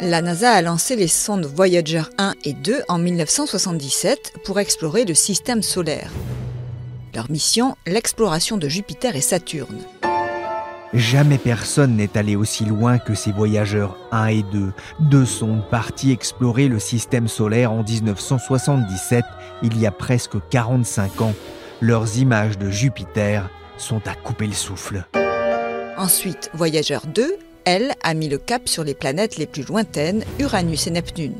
La 0.00 0.22
NASA 0.22 0.52
a 0.52 0.62
lancé 0.62 0.94
les 0.94 1.08
sondes 1.08 1.46
Voyager 1.46 2.02
1 2.18 2.34
et 2.44 2.52
2 2.52 2.82
en 2.86 2.98
1977 2.98 4.34
pour 4.44 4.60
explorer 4.60 5.04
le 5.04 5.14
système 5.14 5.60
solaire. 5.60 6.12
Leur 7.16 7.28
mission, 7.32 7.74
l'exploration 7.84 8.58
de 8.58 8.68
Jupiter 8.68 9.16
et 9.16 9.20
Saturne. 9.20 9.80
Jamais 10.94 11.38
personne 11.38 11.96
n'est 11.96 12.16
allé 12.16 12.36
aussi 12.36 12.64
loin 12.64 12.98
que 12.98 13.14
ces 13.14 13.32
voyageurs 13.32 13.96
1 14.12 14.26
et 14.26 14.44
2. 14.44 14.72
Deux 15.00 15.26
sondes 15.26 15.68
parties 15.68 16.12
explorer 16.12 16.68
le 16.68 16.78
système 16.78 17.26
solaire 17.26 17.72
en 17.72 17.82
1977, 17.82 19.24
il 19.64 19.80
y 19.80 19.86
a 19.86 19.90
presque 19.90 20.36
45 20.50 21.22
ans. 21.22 21.34
Leurs 21.80 22.18
images 22.18 22.56
de 22.56 22.70
Jupiter 22.70 23.50
sont 23.78 24.06
à 24.06 24.14
couper 24.14 24.46
le 24.46 24.52
souffle. 24.52 25.04
Ensuite, 25.96 26.50
Voyager 26.54 26.98
2, 27.12 27.36
elle, 27.68 27.94
a 28.02 28.14
mis 28.14 28.28
le 28.28 28.38
cap 28.38 28.66
sur 28.66 28.82
les 28.82 28.94
planètes 28.94 29.36
les 29.36 29.46
plus 29.46 29.62
lointaines, 29.62 30.24
Uranus 30.38 30.86
et 30.86 30.90
Neptune. 30.90 31.34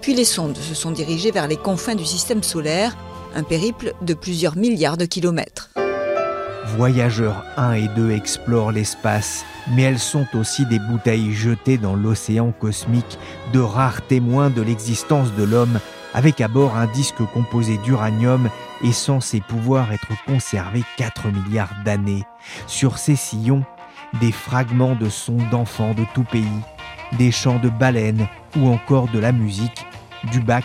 Puis 0.00 0.14
les 0.14 0.24
sondes 0.24 0.56
se 0.56 0.74
sont 0.74 0.90
dirigées 0.90 1.32
vers 1.32 1.48
les 1.48 1.56
confins 1.56 1.94
du 1.94 2.06
système 2.06 2.42
solaire, 2.42 2.96
un 3.34 3.42
périple 3.42 3.92
de 4.00 4.14
plusieurs 4.14 4.56
milliards 4.56 4.96
de 4.96 5.04
kilomètres. 5.04 5.70
Voyageurs 6.76 7.44
1 7.58 7.74
et 7.74 7.88
2 7.88 8.10
explorent 8.10 8.72
l'espace, 8.72 9.44
mais 9.70 9.82
elles 9.82 9.98
sont 9.98 10.26
aussi 10.34 10.64
des 10.66 10.78
bouteilles 10.78 11.32
jetées 11.32 11.78
dans 11.78 11.94
l'océan 11.94 12.52
cosmique, 12.52 13.18
de 13.52 13.60
rares 13.60 14.06
témoins 14.06 14.50
de 14.50 14.62
l'existence 14.62 15.34
de 15.34 15.44
l'homme, 15.44 15.78
avec 16.14 16.40
à 16.40 16.48
bord 16.48 16.76
un 16.76 16.86
disque 16.86 17.22
composé 17.34 17.76
d'uranium 17.78 18.48
et 18.82 18.92
censé 18.92 19.40
pouvoir 19.40 19.92
être 19.92 20.08
conservé 20.26 20.82
4 20.96 21.28
milliards 21.28 21.74
d'années. 21.84 22.24
Sur 22.66 22.96
ces 22.96 23.16
sillons, 23.16 23.64
des 24.20 24.32
fragments 24.32 24.94
de 24.94 25.08
sons 25.08 25.38
d'enfants 25.50 25.94
de 25.94 26.04
tout 26.14 26.24
pays, 26.24 26.44
des 27.18 27.30
chants 27.30 27.58
de 27.58 27.68
baleines 27.68 28.28
ou 28.56 28.68
encore 28.68 29.08
de 29.08 29.18
la 29.18 29.32
musique, 29.32 29.86
du 30.30 30.40
Bach, 30.40 30.64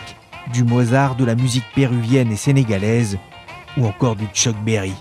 du 0.52 0.64
Mozart, 0.64 1.14
de 1.16 1.24
la 1.24 1.34
musique 1.34 1.66
péruvienne 1.74 2.32
et 2.32 2.36
sénégalaise, 2.36 3.18
ou 3.76 3.86
encore 3.86 4.16
du 4.16 4.26
Chuck 4.32 4.56
Berry. 4.64 4.94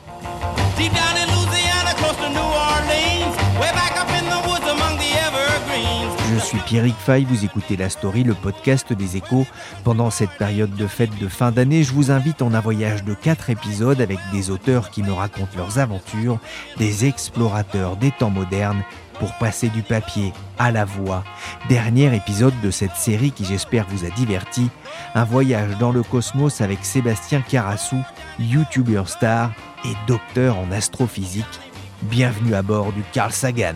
Suis 6.41 6.59
Pierrick 6.59 6.95
Fay, 6.95 7.23
vous 7.23 7.45
écoutez 7.45 7.77
La 7.77 7.89
Story, 7.89 8.23
le 8.23 8.33
podcast 8.33 8.93
des 8.93 9.15
échos. 9.15 9.45
Pendant 9.83 10.09
cette 10.09 10.31
période 10.31 10.73
de 10.75 10.87
fête 10.87 11.15
de 11.19 11.27
fin 11.27 11.51
d'année, 11.51 11.83
je 11.83 11.93
vous 11.93 12.09
invite 12.09 12.41
en 12.41 12.53
un 12.53 12.59
voyage 12.59 13.03
de 13.03 13.13
quatre 13.13 13.49
épisodes 13.49 14.01
avec 14.01 14.17
des 14.31 14.49
auteurs 14.49 14.89
qui 14.89 15.03
me 15.03 15.11
racontent 15.11 15.55
leurs 15.55 15.77
aventures, 15.77 16.39
des 16.77 17.05
explorateurs 17.05 17.95
des 17.95 18.11
temps 18.11 18.29
modernes 18.29 18.83
pour 19.19 19.33
passer 19.35 19.69
du 19.69 19.83
papier 19.83 20.33
à 20.57 20.71
la 20.71 20.83
voix. 20.83 21.23
Dernier 21.69 22.15
épisode 22.15 22.59
de 22.61 22.71
cette 22.71 22.95
série 22.95 23.31
qui 23.31 23.45
j'espère 23.45 23.85
vous 23.87 24.05
a 24.05 24.09
diverti, 24.09 24.69
un 25.13 25.25
voyage 25.25 25.77
dans 25.77 25.91
le 25.91 26.01
cosmos 26.01 26.61
avec 26.61 26.83
Sébastien 26.83 27.41
Carassou, 27.41 28.01
youtubeur 28.39 29.07
star 29.07 29.51
et 29.85 29.93
docteur 30.07 30.57
en 30.57 30.71
astrophysique. 30.71 31.59
Bienvenue 32.03 32.55
à 32.55 32.63
bord 32.63 32.91
du 32.93 33.03
Carl 33.13 33.31
Sagan. 33.31 33.75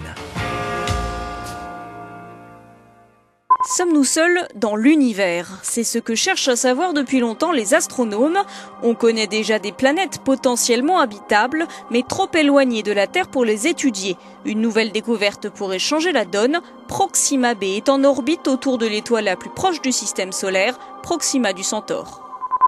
Sommes-nous 3.78 4.06
seuls 4.06 4.48
dans 4.56 4.78
l'univers? 4.78 5.60
C'est 5.62 5.84
ce 5.84 6.00
que 6.00 6.16
cherchent 6.16 6.48
à 6.48 6.56
savoir 6.56 6.94
depuis 6.94 7.20
longtemps 7.20 7.52
les 7.52 7.74
astronomes. 7.74 8.38
On 8.84 8.96
connaît 8.96 9.28
déjà 9.28 9.60
des 9.60 9.74
planètes 9.74 10.22
potentiellement 10.24 10.98
habitables, 10.98 11.68
mais 11.92 12.02
trop 12.02 12.30
éloignées 12.34 12.84
de 12.84 12.94
la 12.94 13.06
Terre 13.06 13.28
pour 13.28 13.44
les 13.44 13.68
étudier. 13.68 14.16
Une 14.46 14.62
nouvelle 14.62 14.94
découverte 14.94 15.50
pourrait 15.50 15.78
changer 15.78 16.14
la 16.14 16.24
donne. 16.24 16.62
Proxima 16.88 17.54
b 17.54 17.64
est 17.64 17.90
en 17.90 18.06
orbite 18.06 18.48
autour 18.48 18.78
de 18.78 18.86
l'étoile 18.86 19.26
la 19.26 19.36
plus 19.36 19.50
proche 19.50 19.82
du 19.82 19.92
système 19.92 20.32
solaire, 20.32 20.80
Proxima 21.04 21.52
du 21.52 21.64
Centaure. 21.64 22.22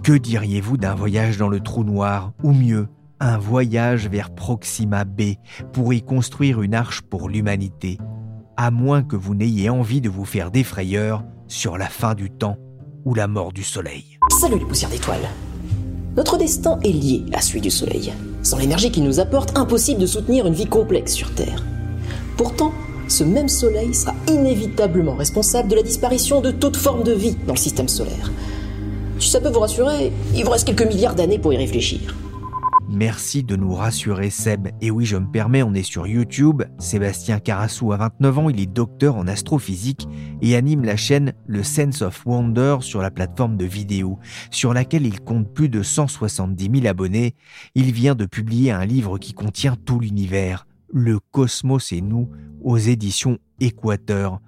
Que 0.03 0.11
diriez-vous 0.11 0.75
d'un 0.75 0.93
voyage 0.93 1.37
dans 1.37 1.47
le 1.47 1.61
trou 1.61 1.85
noir 1.85 2.33
Ou 2.43 2.51
mieux, 2.51 2.89
un 3.21 3.37
voyage 3.37 4.09
vers 4.09 4.35
Proxima 4.35 5.05
B 5.05 5.35
pour 5.71 5.93
y 5.93 6.01
construire 6.01 6.61
une 6.61 6.75
arche 6.75 7.01
pour 7.01 7.29
l'humanité? 7.29 7.97
À 8.59 8.71
moins 8.71 9.03
que 9.03 9.15
vous 9.15 9.35
n'ayez 9.35 9.69
envie 9.69 10.01
de 10.01 10.09
vous 10.09 10.25
faire 10.25 10.49
des 10.49 10.63
frayeurs 10.63 11.23
sur 11.47 11.77
la 11.77 11.85
fin 11.85 12.15
du 12.15 12.31
temps 12.31 12.57
ou 13.05 13.13
la 13.13 13.27
mort 13.27 13.53
du 13.53 13.63
Soleil. 13.63 14.17
Salut 14.41 14.57
les 14.57 14.65
poussières 14.65 14.89
d'étoiles. 14.89 15.29
Notre 16.15 16.39
destin 16.39 16.79
est 16.83 16.91
lié 16.91 17.23
à 17.33 17.41
celui 17.41 17.61
du 17.61 17.69
Soleil. 17.69 18.11
Sans 18.41 18.57
l'énergie 18.57 18.89
qu'il 18.89 19.03
nous 19.03 19.19
apporte, 19.19 19.55
impossible 19.55 20.01
de 20.01 20.07
soutenir 20.07 20.47
une 20.47 20.55
vie 20.55 20.65
complexe 20.65 21.13
sur 21.13 21.35
Terre. 21.35 21.63
Pourtant, 22.35 22.71
ce 23.07 23.23
même 23.23 23.47
Soleil 23.47 23.93
sera 23.93 24.15
inévitablement 24.27 25.13
responsable 25.13 25.69
de 25.69 25.75
la 25.75 25.83
disparition 25.83 26.41
de 26.41 26.49
toute 26.49 26.77
forme 26.77 27.03
de 27.03 27.13
vie 27.13 27.37
dans 27.45 27.53
le 27.53 27.59
système 27.59 27.87
solaire. 27.87 28.31
Si 29.19 29.29
ça 29.29 29.39
peut 29.39 29.51
vous 29.51 29.59
rassurer, 29.59 30.11
il 30.35 30.43
vous 30.43 30.49
reste 30.49 30.65
quelques 30.65 30.91
milliards 30.91 31.13
d'années 31.13 31.37
pour 31.37 31.53
y 31.53 31.57
réfléchir. 31.57 32.15
Merci 32.89 33.43
de 33.43 33.57
nous 33.57 33.73
rassurer 33.73 34.29
Seb. 34.29 34.69
Et 34.79 34.91
oui, 34.91 35.05
je 35.05 35.17
me 35.17 35.29
permets, 35.29 35.61
on 35.61 35.73
est 35.73 35.83
sur 35.83 36.07
YouTube. 36.07 36.63
Sébastien 36.79 37.39
Carassou 37.39 37.91
a 37.91 37.97
29 37.97 38.39
ans, 38.39 38.49
il 38.49 38.61
est 38.61 38.65
docteur 38.65 39.17
en 39.17 39.27
astrophysique 39.27 40.07
et 40.41 40.55
anime 40.55 40.85
la 40.85 40.95
chaîne 40.95 41.33
Le 41.47 41.63
Sense 41.63 42.01
of 42.01 42.25
Wonder 42.25 42.77
sur 42.79 43.01
la 43.01 43.11
plateforme 43.11 43.57
de 43.57 43.65
vidéo, 43.65 44.19
sur 44.51 44.73
laquelle 44.73 45.05
il 45.05 45.19
compte 45.19 45.53
plus 45.53 45.67
de 45.67 45.83
170 45.83 46.79
000 46.79 46.87
abonnés. 46.87 47.35
Il 47.75 47.91
vient 47.91 48.15
de 48.15 48.25
publier 48.25 48.71
un 48.71 48.85
livre 48.85 49.17
qui 49.17 49.33
contient 49.33 49.75
tout 49.75 49.99
l'univers, 49.99 50.65
Le 50.89 51.19
Cosmos 51.19 51.91
et 51.91 52.01
nous, 52.01 52.29
aux 52.63 52.77
éditions 52.77 53.37
Équateur. 53.59 54.39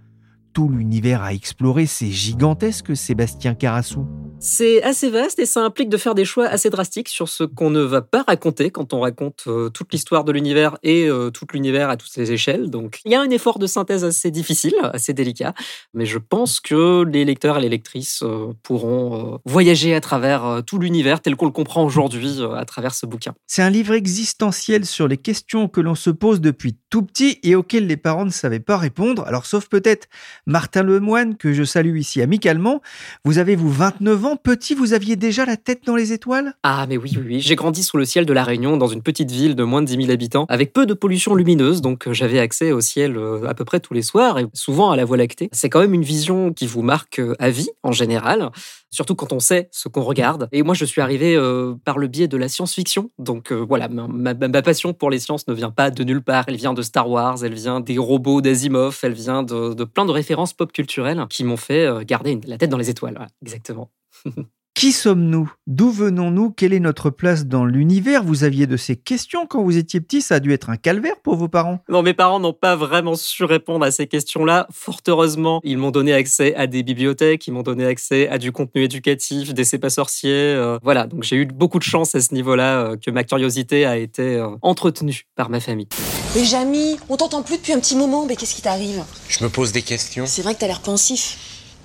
Tout 0.60 0.68
l'univers 0.68 1.24
à 1.24 1.34
explorer, 1.34 1.86
c'est 1.86 2.12
gigantesque, 2.12 2.94
Sébastien 2.94 3.56
Carassou. 3.56 4.06
C'est 4.42 4.82
assez 4.84 5.10
vaste 5.10 5.40
et 5.40 5.46
ça 5.46 5.62
implique 5.62 5.90
de 5.90 5.98
faire 5.98 6.16
des 6.16 6.24
choix 6.24 6.48
assez 6.48 6.70
drastiques 6.70 7.10
sur 7.10 7.28
ce 7.28 7.44
qu'on 7.44 7.70
ne 7.70 7.82
va 7.82 8.02
pas 8.02 8.24
raconter 8.24 8.70
quand 8.70 8.94
on 8.94 9.02
raconte 9.02 9.46
euh, 9.48 9.70
toute 9.70 9.92
l'histoire 9.92 10.24
de 10.24 10.32
l'univers 10.32 10.78
et 10.82 11.08
euh, 11.08 11.30
tout 11.30 11.46
l'univers 11.54 11.90
à 11.90 11.98
toutes 11.98 12.16
les 12.16 12.32
échelles. 12.32 12.70
Donc 12.70 13.00
il 13.04 13.12
y 13.12 13.16
a 13.16 13.22
un 13.22 13.30
effort 13.30 13.60
de 13.60 13.68
synthèse 13.68 14.06
assez 14.06 14.32
difficile, 14.32 14.76
assez 14.94 15.14
délicat, 15.14 15.54
mais 15.94 16.06
je 16.06 16.18
pense 16.18 16.62
que 16.62 17.04
les 17.04 17.26
lecteurs 17.26 17.58
et 17.58 17.62
les 17.62 17.70
lectrices 17.70 18.22
euh, 18.24 18.54
pourront 18.64 19.40
voyager 19.46 19.94
à 19.94 20.00
travers 20.00 20.62
tout 20.66 20.80
l'univers 20.80 21.22
tel 21.22 21.36
qu'on 21.36 21.46
le 21.46 21.52
comprend 21.52 21.84
aujourd'hui 21.84 22.40
à 22.56 22.64
travers 22.64 22.94
ce 22.94 23.06
bouquin. 23.06 23.34
C'est 23.46 23.62
un 23.62 23.70
livre 23.70 23.94
existentiel 23.94 24.86
sur 24.86 25.10
les 25.10 25.18
questions 25.18 25.68
que 25.68 25.82
l'on 25.82 25.96
se 25.96 26.10
pose 26.10 26.40
depuis 26.40 26.78
tout 26.90 27.04
petit 27.04 27.40
et 27.44 27.56
auxquelles 27.56 27.88
les 27.88 27.98
parents 27.98 28.26
ne 28.26 28.32
savaient 28.32 28.60
pas 28.60 28.78
répondre. 28.78 29.24
Alors, 29.26 29.46
sauf 29.46 29.68
peut-être 29.68 30.08
Martin 30.50 30.82
Lemoine, 30.82 31.38
que 31.38 31.54
je 31.54 31.64
salue 31.64 31.98
ici 31.98 32.24
amicalement. 32.24 32.82
Vous 33.24 33.38
avez, 33.38 33.56
vous, 33.56 33.70
29 33.70 34.26
ans. 34.26 34.36
Petit, 34.36 34.74
vous 34.74 34.94
aviez 34.94 35.16
déjà 35.16 35.46
la 35.46 35.58
tête 35.58 35.82
dans 35.86 35.96
les 35.96 36.12
étoiles? 36.12 36.56
Ah, 36.64 36.88
mais 36.90 36.98
oui, 36.98 37.12
oui, 37.16 37.24
oui. 37.24 37.40
J'ai 37.40 37.56
grandi 37.56 37.84
sous 37.84 37.98
le 37.98 38.06
ciel 38.06 38.26
de 38.26 38.34
La 38.34 38.44
Réunion, 38.44 38.76
dans 38.76 38.88
une 38.88 39.04
petite 39.04 39.30
ville 39.30 39.56
de 39.56 39.64
moins 39.64 39.84
de 39.84 39.86
10 39.86 39.98
000 39.98 40.10
habitants, 40.10 40.48
avec 40.50 40.74
peu 40.74 40.88
de 40.88 40.96
pollution 40.96 41.36
lumineuse, 41.36 41.82
donc 41.82 42.08
euh, 42.08 42.14
j'avais 42.14 42.40
accès 42.40 42.72
au 42.72 42.82
ciel 42.82 43.16
euh, 43.16 43.48
à 43.48 43.54
peu 43.54 43.64
près 43.64 43.80
tous 43.80 43.94
les 43.94 44.02
soirs 44.02 44.40
et 44.40 44.48
souvent 44.54 44.90
à 44.90 44.96
la 44.96 45.06
Voie 45.06 45.18
lactée. 45.18 45.50
C'est 45.52 45.70
quand 45.70 45.82
même 45.82 45.94
une 45.94 46.04
vision 46.04 46.52
qui 46.52 46.66
vous 46.66 46.82
marque 46.82 47.20
euh, 47.20 47.36
à 47.38 47.52
vie, 47.52 47.70
en 47.84 47.92
général, 47.92 48.50
surtout 48.90 49.14
quand 49.14 49.32
on 49.32 49.40
sait 49.40 49.70
ce 49.72 49.88
qu'on 49.88 50.02
regarde. 50.02 50.50
Et 50.52 50.64
moi, 50.64 50.74
je 50.74 50.84
suis 50.84 51.00
arrivé 51.00 51.40
par 51.86 52.00
le 52.00 52.08
biais 52.08 52.28
de 52.28 52.38
la 52.38 52.48
science-fiction, 52.48 53.12
donc 53.20 53.52
voilà, 53.52 53.88
ma, 53.88 54.34
passion 54.64 54.94
pour 54.94 55.12
les 55.12 55.20
sciences 55.20 55.48
ne 55.48 55.54
vient 55.54 55.70
pas 55.70 55.92
de 55.92 56.04
nulle 56.04 56.24
part. 56.24 56.46
Elle 56.48 56.56
vient 56.56 56.74
de 56.74 56.82
Star 56.82 57.08
Wars, 57.08 57.44
elle 57.44 57.54
vient 57.54 57.82
des 57.82 58.00
robots 58.00 58.42
d'Asimov, 58.42 58.98
elle 59.04 59.14
vient 59.14 59.44
de, 59.44 59.76
de 59.76 59.84
plein 59.84 60.06
de 60.06 60.12
références 60.12 60.29
pop 60.58 60.72
culturelles 60.72 61.26
qui 61.30 61.44
m'ont 61.44 61.58
fait 61.58 61.86
euh, 61.86 62.04
garder 62.06 62.32
une- 62.32 62.42
la 62.46 62.58
tête 62.58 62.70
dans 62.70 62.78
les 62.78 62.90
étoiles. 62.90 63.14
Voilà, 63.16 63.30
exactement. 63.42 63.92
Qui 64.76 64.94
sommes-nous? 64.94 65.52
D'où 65.68 65.90
venons-nous? 65.92 66.52
Quelle 66.52 66.72
est 66.72 66.80
notre 66.80 67.10
place 67.10 67.46
dans 67.46 67.66
l'univers? 67.66 68.24
Vous 68.24 68.46
aviez 68.46 68.66
de 68.66 68.78
ces 68.78 68.96
questions 68.96 69.46
quand 69.46 69.62
vous 69.62 69.76
étiez 69.78 70.00
petit, 70.00 70.22
ça 70.22 70.36
a 70.36 70.40
dû 70.40 70.54
être 70.54 70.70
un 70.70 70.78
calvaire 70.78 71.20
pour 71.22 71.36
vos 71.36 71.50
parents. 71.50 71.80
Non, 71.90 72.02
mes 72.02 72.14
parents 72.14 72.40
n'ont 72.40 72.54
pas 72.54 72.78
vraiment 72.78 73.16
su 73.16 73.44
répondre 73.44 73.84
à 73.84 73.92
ces 73.92 74.08
questions-là. 74.08 74.68
Fort 74.72 75.02
heureusement, 75.10 75.60
ils 75.66 75.78
m'ont 75.78 75.92
donné 75.92 76.14
accès 76.14 76.56
à 76.56 76.66
des 76.66 76.84
bibliothèques, 76.84 77.46
ils 77.48 77.52
m'ont 77.52 77.64
donné 77.64 77.84
accès 77.86 78.30
à 78.30 78.38
du 78.38 78.54
contenu 78.54 78.84
éducatif, 78.84 79.54
des 79.54 79.66
c'est 79.66 79.80
pas 79.80 79.90
sorciers. 79.90 80.32
euh, 80.32 80.78
voilà, 80.82 81.08
donc 81.08 81.24
j'ai 81.24 81.36
eu 81.36 81.46
beaucoup 81.46 81.80
de 81.80 81.84
chance 81.84 82.16
à 82.16 82.22
ce 82.22 82.34
niveau-là 82.34 82.80
euh, 82.92 82.96
que 82.96 83.12
ma 83.12 83.26
curiosité 83.26 83.86
a 83.86 83.98
été 83.98 84.38
euh, 84.38 84.48
entretenue 84.62 85.24
par 85.36 85.50
ma 85.50 85.60
famille. 85.60 85.90
Mais 86.36 86.46
Jamy, 86.46 86.98
on 87.10 87.18
t'entend 87.18 87.42
plus 87.42 87.58
depuis 87.58 87.74
un 87.74 87.80
petit 87.80 87.96
moment, 87.96 88.26
mais 88.28 88.36
qu'est-ce 88.36 88.54
qui 88.54 88.62
t'arrive? 88.62 89.04
Je 89.28 89.44
me 89.44 89.50
pose 89.50 89.72
des 89.72 89.82
questions. 89.82 90.28
C'est 90.28 90.44
vrai 90.44 90.54
que 90.54 90.60
t'as 90.60 90.68
l'air 90.68 90.82
pensif. 90.82 91.38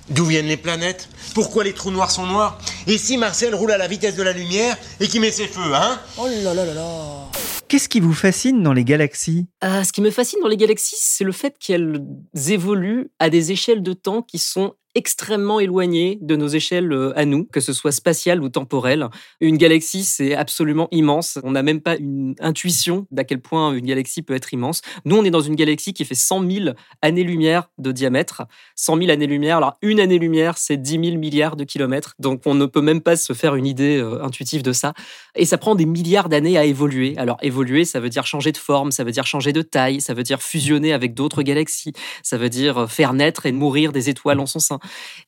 D'où 0.09 0.23
viennent 0.25 0.45
les 0.45 0.55
planètes? 0.57 1.09
Pourquoi 1.33 1.63
les 1.63 1.73
trous 1.73 1.89
noirs 1.89 2.11
sont 2.11 2.27
noirs? 2.27 2.59
Et 2.85 2.99
si 2.99 3.17
Marcel 3.17 3.55
roule 3.55 3.71
à 3.71 3.79
la 3.79 3.87
vitesse 3.87 4.15
de 4.15 4.21
la 4.21 4.33
lumière 4.33 4.77
et 4.99 5.07
qui 5.07 5.19
met 5.19 5.31
ses 5.31 5.47
feux, 5.47 5.73
hein? 5.73 5.99
Oh 6.19 6.27
là 6.27 6.53
là 6.53 6.63
là 6.63 6.73
là. 6.75 7.31
Qu'est-ce 7.67 7.89
qui 7.89 7.99
vous 7.99 8.13
fascine 8.13 8.61
dans 8.61 8.73
les 8.73 8.83
galaxies? 8.83 9.47
Euh, 9.63 9.83
ce 9.83 9.91
qui 9.91 10.01
me 10.01 10.11
fascine 10.11 10.39
dans 10.43 10.47
les 10.47 10.57
galaxies, 10.57 10.97
c'est 10.99 11.23
le 11.23 11.31
fait 11.31 11.57
qu'elles 11.57 11.99
évoluent 12.47 13.09
à 13.17 13.31
des 13.31 13.51
échelles 13.51 13.81
de 13.81 13.93
temps 13.93 14.21
qui 14.21 14.37
sont 14.37 14.75
extrêmement 14.95 15.59
éloignées 15.59 16.17
de 16.21 16.35
nos 16.35 16.47
échelles 16.47 16.91
euh, 16.93 17.17
à 17.17 17.25
nous, 17.25 17.45
que 17.45 17.59
ce 17.59 17.73
soit 17.73 17.91
spatiale 17.91 18.41
ou 18.41 18.49
temporelle. 18.49 19.07
Une 19.41 19.57
galaxie, 19.57 20.05
c'est 20.05 20.33
absolument 20.33 20.87
immense. 20.91 21.37
On 21.43 21.51
n'a 21.51 21.63
même 21.63 21.81
pas 21.81 21.97
une 21.97 22.33
intuition 22.39 23.05
d'à 23.11 23.25
quel 23.25 23.41
point 23.41 23.73
une 23.73 23.85
galaxie 23.85 24.21
peut 24.21 24.33
être 24.33 24.53
immense. 24.53 24.81
Nous, 25.03 25.15
on 25.17 25.23
est 25.25 25.31
dans 25.31 25.41
une 25.41 25.55
galaxie 25.55 25.93
qui 25.93 26.05
fait 26.05 26.15
100 26.15 26.49
000 26.49 26.69
années-lumière 27.01 27.69
de 27.77 27.91
diamètre. 27.91 28.43
100 28.75 28.97
000 28.97 29.11
années-lumière, 29.11 29.57
alors 29.57 29.77
une 29.81 29.99
année-lumière, 29.99 30.57
c'est 30.57 30.77
10 30.77 30.91
000 30.91 31.17
milliards 31.17 31.57
de 31.57 31.65
kilomètres. 31.65 32.15
Donc, 32.19 32.41
on 32.45 32.55
ne 32.55 32.65
peut 32.65 32.81
même 32.81 33.01
pas 33.01 33.17
se 33.17 33.33
faire 33.33 33.55
une 33.55 33.65
idée 33.65 33.97
euh, 33.97 34.23
intuitive 34.23 34.63
de 34.63 34.71
ça. 34.71 34.93
Et 35.35 35.45
ça 35.45 35.57
prend 35.57 35.75
des 35.75 35.85
milliards 35.85 36.29
d'années 36.29 36.57
à 36.57 36.63
évoluer. 36.63 37.15
Alors, 37.17 37.37
évoluer, 37.41 37.83
ça 37.83 37.99
veut 37.99 38.09
dire 38.09 38.25
changer 38.25 38.53
de 38.53 38.57
forme, 38.57 38.91
ça 38.91 39.03
veut 39.03 39.11
dire 39.11 39.27
changer 39.27 39.51
de 39.51 39.61
taille, 39.61 39.99
ça 39.99 40.13
veut 40.13 40.23
dire 40.23 40.41
fusionner 40.41 40.93
avec 40.93 41.13
d'autres 41.13 41.43
galaxies, 41.43 41.93
ça 42.23 42.37
veut 42.37 42.49
dire 42.49 42.77
euh, 42.77 42.87
faire 42.87 43.13
naître 43.13 43.45
et 43.45 43.51
mourir 43.51 43.91
des 43.91 44.09
étoiles 44.09 44.39
en 44.39 44.45
son 44.45 44.59
sein. 44.59 44.79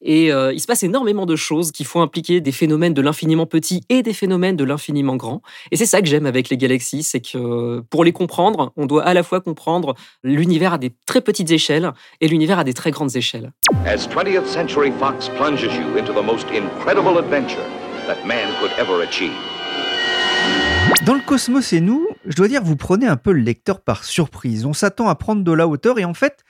Et 0.02 0.32
euh, 0.32 0.54
il 0.54 0.60
se 0.60 0.68
passe 0.68 0.84
énormément 0.84 1.26
de 1.26 1.36
choses 1.36 1.72
qui 1.72 1.84
font 1.84 2.02
impliquer 2.02 2.42
des 2.42 2.52
phénomènes 2.52 2.94
de 2.94 3.02
l'infiniment 3.02 3.46
petit 3.46 3.82
et 3.90 4.04
des 4.04 4.14
phénomènes 4.14 4.56
de 4.56 4.64
l'infiniment 4.64 5.16
grand. 5.16 5.42
Et 5.72 5.76
c'est 5.78 5.86
ça 5.86 6.02
que 6.02 6.08
j'aime 6.08 6.26
avec 6.26 6.50
les 6.50 6.58
galaxies, 6.58 7.04
c'est 7.04 7.22
que 7.22 7.38
euh, 7.38 7.82
pour 7.90 8.04
les 8.04 8.12
comprendre, 8.12 8.74
on 8.78 8.86
doit 8.86 9.04
à 9.04 9.14
la 9.14 9.24
fois 9.24 9.42
comprendre 9.42 9.96
l'univers 10.24 10.74
à 10.74 10.78
des 10.78 10.92
très 11.06 11.22
petites 11.22 11.52
échelles 11.52 11.92
et 12.22 12.28
l'univers 12.28 12.60
à 12.60 12.64
des 12.64 12.74
très 12.74 12.92
grandes 12.92 13.16
échelles. 13.16 13.52
As 13.86 14.08
20th 14.08 14.46
Century 14.46 14.92
Fox 15.00 15.30
plunges 15.30 15.64
you 15.64 15.98
into 15.98 16.14
the 16.14 16.26
most 16.26 16.48
incredible 16.52 17.18
adventure 17.18 17.66
that 18.08 18.26
man 18.26 18.48
could 18.60 18.72
ever 18.78 19.04
achieve. 19.04 19.32
Dans 21.06 21.14
le 21.14 21.22
Cosmos 21.22 21.74
et 21.74 21.82
nous, 21.82 22.08
je 22.26 22.36
dois 22.36 22.48
dire, 22.48 22.62
vous 22.64 22.76
prenez 22.76 23.08
un 23.08 23.18
peu 23.18 23.32
le 23.32 23.42
lecteur 23.42 23.82
par 23.82 24.04
surprise. 24.04 24.66
On 24.66 24.74
s'attend 24.74 25.08
à 25.08 25.16
prendre 25.16 25.44
de 25.44 25.52
la 25.52 25.68
hauteur 25.68 26.00
et 26.00 26.06
en 26.06 26.14
fait, 26.14 26.44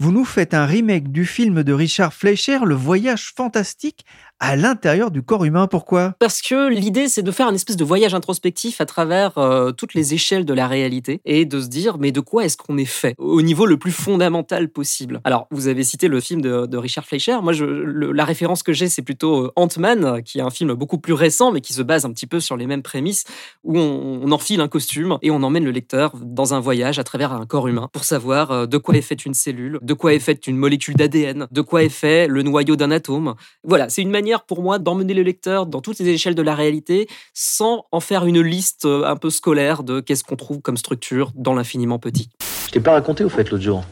vous 0.00 0.12
nous 0.12 0.24
faites 0.24 0.54
un 0.54 0.64
remake 0.64 1.10
du 1.10 1.26
film 1.26 1.64
de 1.64 1.72
Richard 1.72 2.14
Fleischer, 2.14 2.60
Le 2.64 2.76
Voyage 2.76 3.32
fantastique, 3.34 4.04
à 4.40 4.54
l'intérieur 4.54 5.10
du 5.10 5.22
corps 5.22 5.44
humain. 5.44 5.66
Pourquoi? 5.66 6.14
Parce 6.20 6.40
que 6.40 6.68
l'idée, 6.68 7.08
c'est 7.08 7.22
de 7.22 7.30
faire 7.30 7.48
un 7.48 7.54
espèce 7.54 7.76
de 7.76 7.84
voyage 7.84 8.14
introspectif 8.14 8.80
à 8.80 8.86
travers 8.86 9.36
euh, 9.38 9.72
toutes 9.72 9.94
les 9.94 10.14
échelles 10.14 10.44
de 10.44 10.54
la 10.54 10.68
réalité 10.68 11.20
et 11.24 11.44
de 11.44 11.60
se 11.60 11.66
dire, 11.66 11.98
mais 11.98 12.12
de 12.12 12.20
quoi 12.20 12.44
est-ce 12.44 12.56
qu'on 12.56 12.78
est 12.78 12.84
fait? 12.84 13.14
Au 13.18 13.42
niveau 13.42 13.66
le 13.66 13.76
plus 13.76 13.90
fondamental 13.90 14.68
possible 14.68 15.20
Alors, 15.24 15.48
vous 15.50 15.66
avez 15.66 15.82
cité 15.82 16.08
le 16.08 16.20
film 16.20 16.40
de, 16.40 16.76
Richard 16.76 17.04
Fleischer. 17.04 17.38
Moi, 17.42 17.52
la 17.54 18.24
référence 18.24 18.62
que 18.62 18.72
j'ai, 18.72 18.88
c'est 18.88 19.02
plutôt 19.02 19.46
euh, 19.46 19.52
Ant-Man, 19.56 20.22
qui 20.22 20.38
est 20.38 20.42
un 20.42 20.50
film 20.50 20.74
beaucoup 20.74 20.98
plus 20.98 21.12
récent, 21.12 21.50
mais 21.50 21.60
qui 21.60 21.72
se 21.72 21.82
base 21.82 22.04
un 22.04 22.12
petit 22.12 22.26
peu 22.26 22.38
sur 22.38 22.56
les 22.56 22.66
mêmes 22.66 22.82
prémices, 22.82 23.24
où 23.64 23.76
on, 23.76 24.20
on 24.22 24.30
enfile 24.30 24.60
un 24.60 24.68
costume 24.68 25.18
et 25.22 25.32
on 25.32 25.42
emmène 25.42 25.64
le 25.64 25.72
lecteur 25.72 26.12
dans 26.22 26.54
un 26.54 26.60
voyage 26.60 27.00
à 27.00 27.04
travers 27.04 27.32
un 27.32 27.46
corps 27.46 27.66
humain 27.66 27.88
pour 27.92 28.04
savoir 28.04 28.52
euh, 28.52 28.66
de 28.66 28.78
quoi 28.78 28.94
est 28.96 29.02
faite 29.02 29.26
une 29.26 29.34
cellule, 29.34 29.80
de 29.88 29.94
quoi 29.94 30.12
est 30.12 30.18
faite 30.20 30.46
une 30.46 30.56
molécule 30.58 30.94
d'ADN, 30.94 31.46
de 31.50 31.60
quoi 31.62 31.82
est 31.82 31.88
fait 31.88 32.28
le 32.28 32.42
noyau 32.42 32.76
d'un 32.76 32.90
atome. 32.90 33.34
Voilà, 33.64 33.88
c'est 33.88 34.02
une 34.02 34.10
manière 34.10 34.42
pour 34.44 34.62
moi 34.62 34.78
d'emmener 34.78 35.14
le 35.14 35.22
lecteur 35.22 35.66
dans 35.66 35.80
toutes 35.80 35.98
les 35.98 36.08
échelles 36.08 36.34
de 36.34 36.42
la 36.42 36.54
réalité 36.54 37.08
sans 37.34 37.86
en 37.90 38.00
faire 38.00 38.26
une 38.26 38.40
liste 38.42 38.84
euh, 38.84 39.04
un 39.06 39.16
peu 39.16 39.30
scolaire 39.30 39.82
de 39.82 40.00
qu'est-ce 40.00 40.22
qu'on 40.24 40.36
trouve 40.36 40.60
comme 40.60 40.76
structure 40.76 41.32
dans 41.34 41.54
l'infiniment 41.54 41.98
petit. 41.98 42.28
Je 42.66 42.72
t'ai 42.72 42.80
pas 42.80 42.92
raconté 42.92 43.24
au 43.24 43.30
fait 43.30 43.50
l'autre 43.50 43.64
jour. 43.64 43.82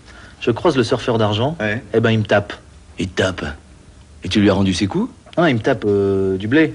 Je 0.41 0.51
croise 0.51 0.77
le 0.77 0.85
surfeur 0.85 1.17
d'argent, 1.17 1.57
et 1.95 2.01
ben 2.01 2.11
il 2.11 2.19
me 2.19 2.25
tape. 2.25 2.53
Il 2.99 3.09
te 3.09 3.23
tape. 3.23 3.45
Et 4.23 4.29
tu 4.29 4.39
lui 4.41 4.51
as 4.51 4.55
rendu 4.55 4.75
ses 4.75 4.87
coups? 4.87 5.11
Non, 5.39 5.47
il 5.47 5.55
me 5.55 5.61
tape 5.61 5.85
euh, 5.87 6.37
du 6.37 6.47
blé. 6.47 6.75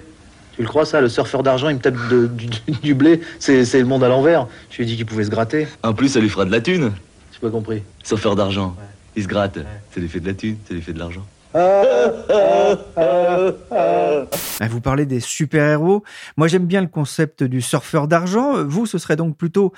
Tu 0.56 0.63
le 0.63 0.68
crois 0.68 0.85
ça, 0.85 1.00
le 1.00 1.09
surfeur 1.09 1.44
d'argent, 1.44 1.69
il 1.69 1.75
me 1.75 1.79
tape 1.81 1.95
de- 2.09 2.25
du, 2.27 2.47
du 2.81 2.94
blé. 2.95 3.21
C'est 3.39 3.63
c'est 3.65 3.79
le 3.79 3.85
monde 3.85 4.03
à 4.03 4.09
l'envers. 4.09 4.47
Je 4.71 4.77
lui 4.77 4.83
ai 4.83 4.88
dit 4.88 4.95
qu'il 4.97 5.06
pouvait 5.06 5.23
se 5.25 5.29
gratter. 5.29 5.68
En 5.83 5.94
plus, 5.94 6.09
ça 6.09 6.19
lui 6.19 6.29
fera 6.29 6.44
de 6.45 6.51
la 6.51 6.59
thune. 6.59 6.91
J'ai 7.33 7.39
pas 7.39 7.50
compris. 7.51 7.83
Surfeur 8.03 8.35
d'argent. 8.35 8.75
Il 9.16 9.24
se 9.24 9.28
gratte. 9.28 9.60
Lui 9.96 10.08
fait 10.08 10.19
de 10.19 10.28
la 10.28 10.34
thune, 10.34 10.58
lui 10.69 10.81
fait 10.81 10.94
de 10.94 11.00
l'argent. 11.00 11.25
Ah, 11.54 12.78
Vous 14.69 14.81
parlez 14.81 15.06
des 15.06 15.19
super-héros. 15.19 16.04
Moi, 16.38 16.48
j'aime 16.48 16.66
bien 16.66 16.81
le 16.81 16.88
concept 16.88 17.44
du 17.44 17.62
surfeur 17.62 18.08
d'argent. 18.08 18.63
Vous, 18.63 18.86
ce 18.86 18.98
serait 18.98 19.18
donc 19.18 19.38
plutôt 19.38 19.74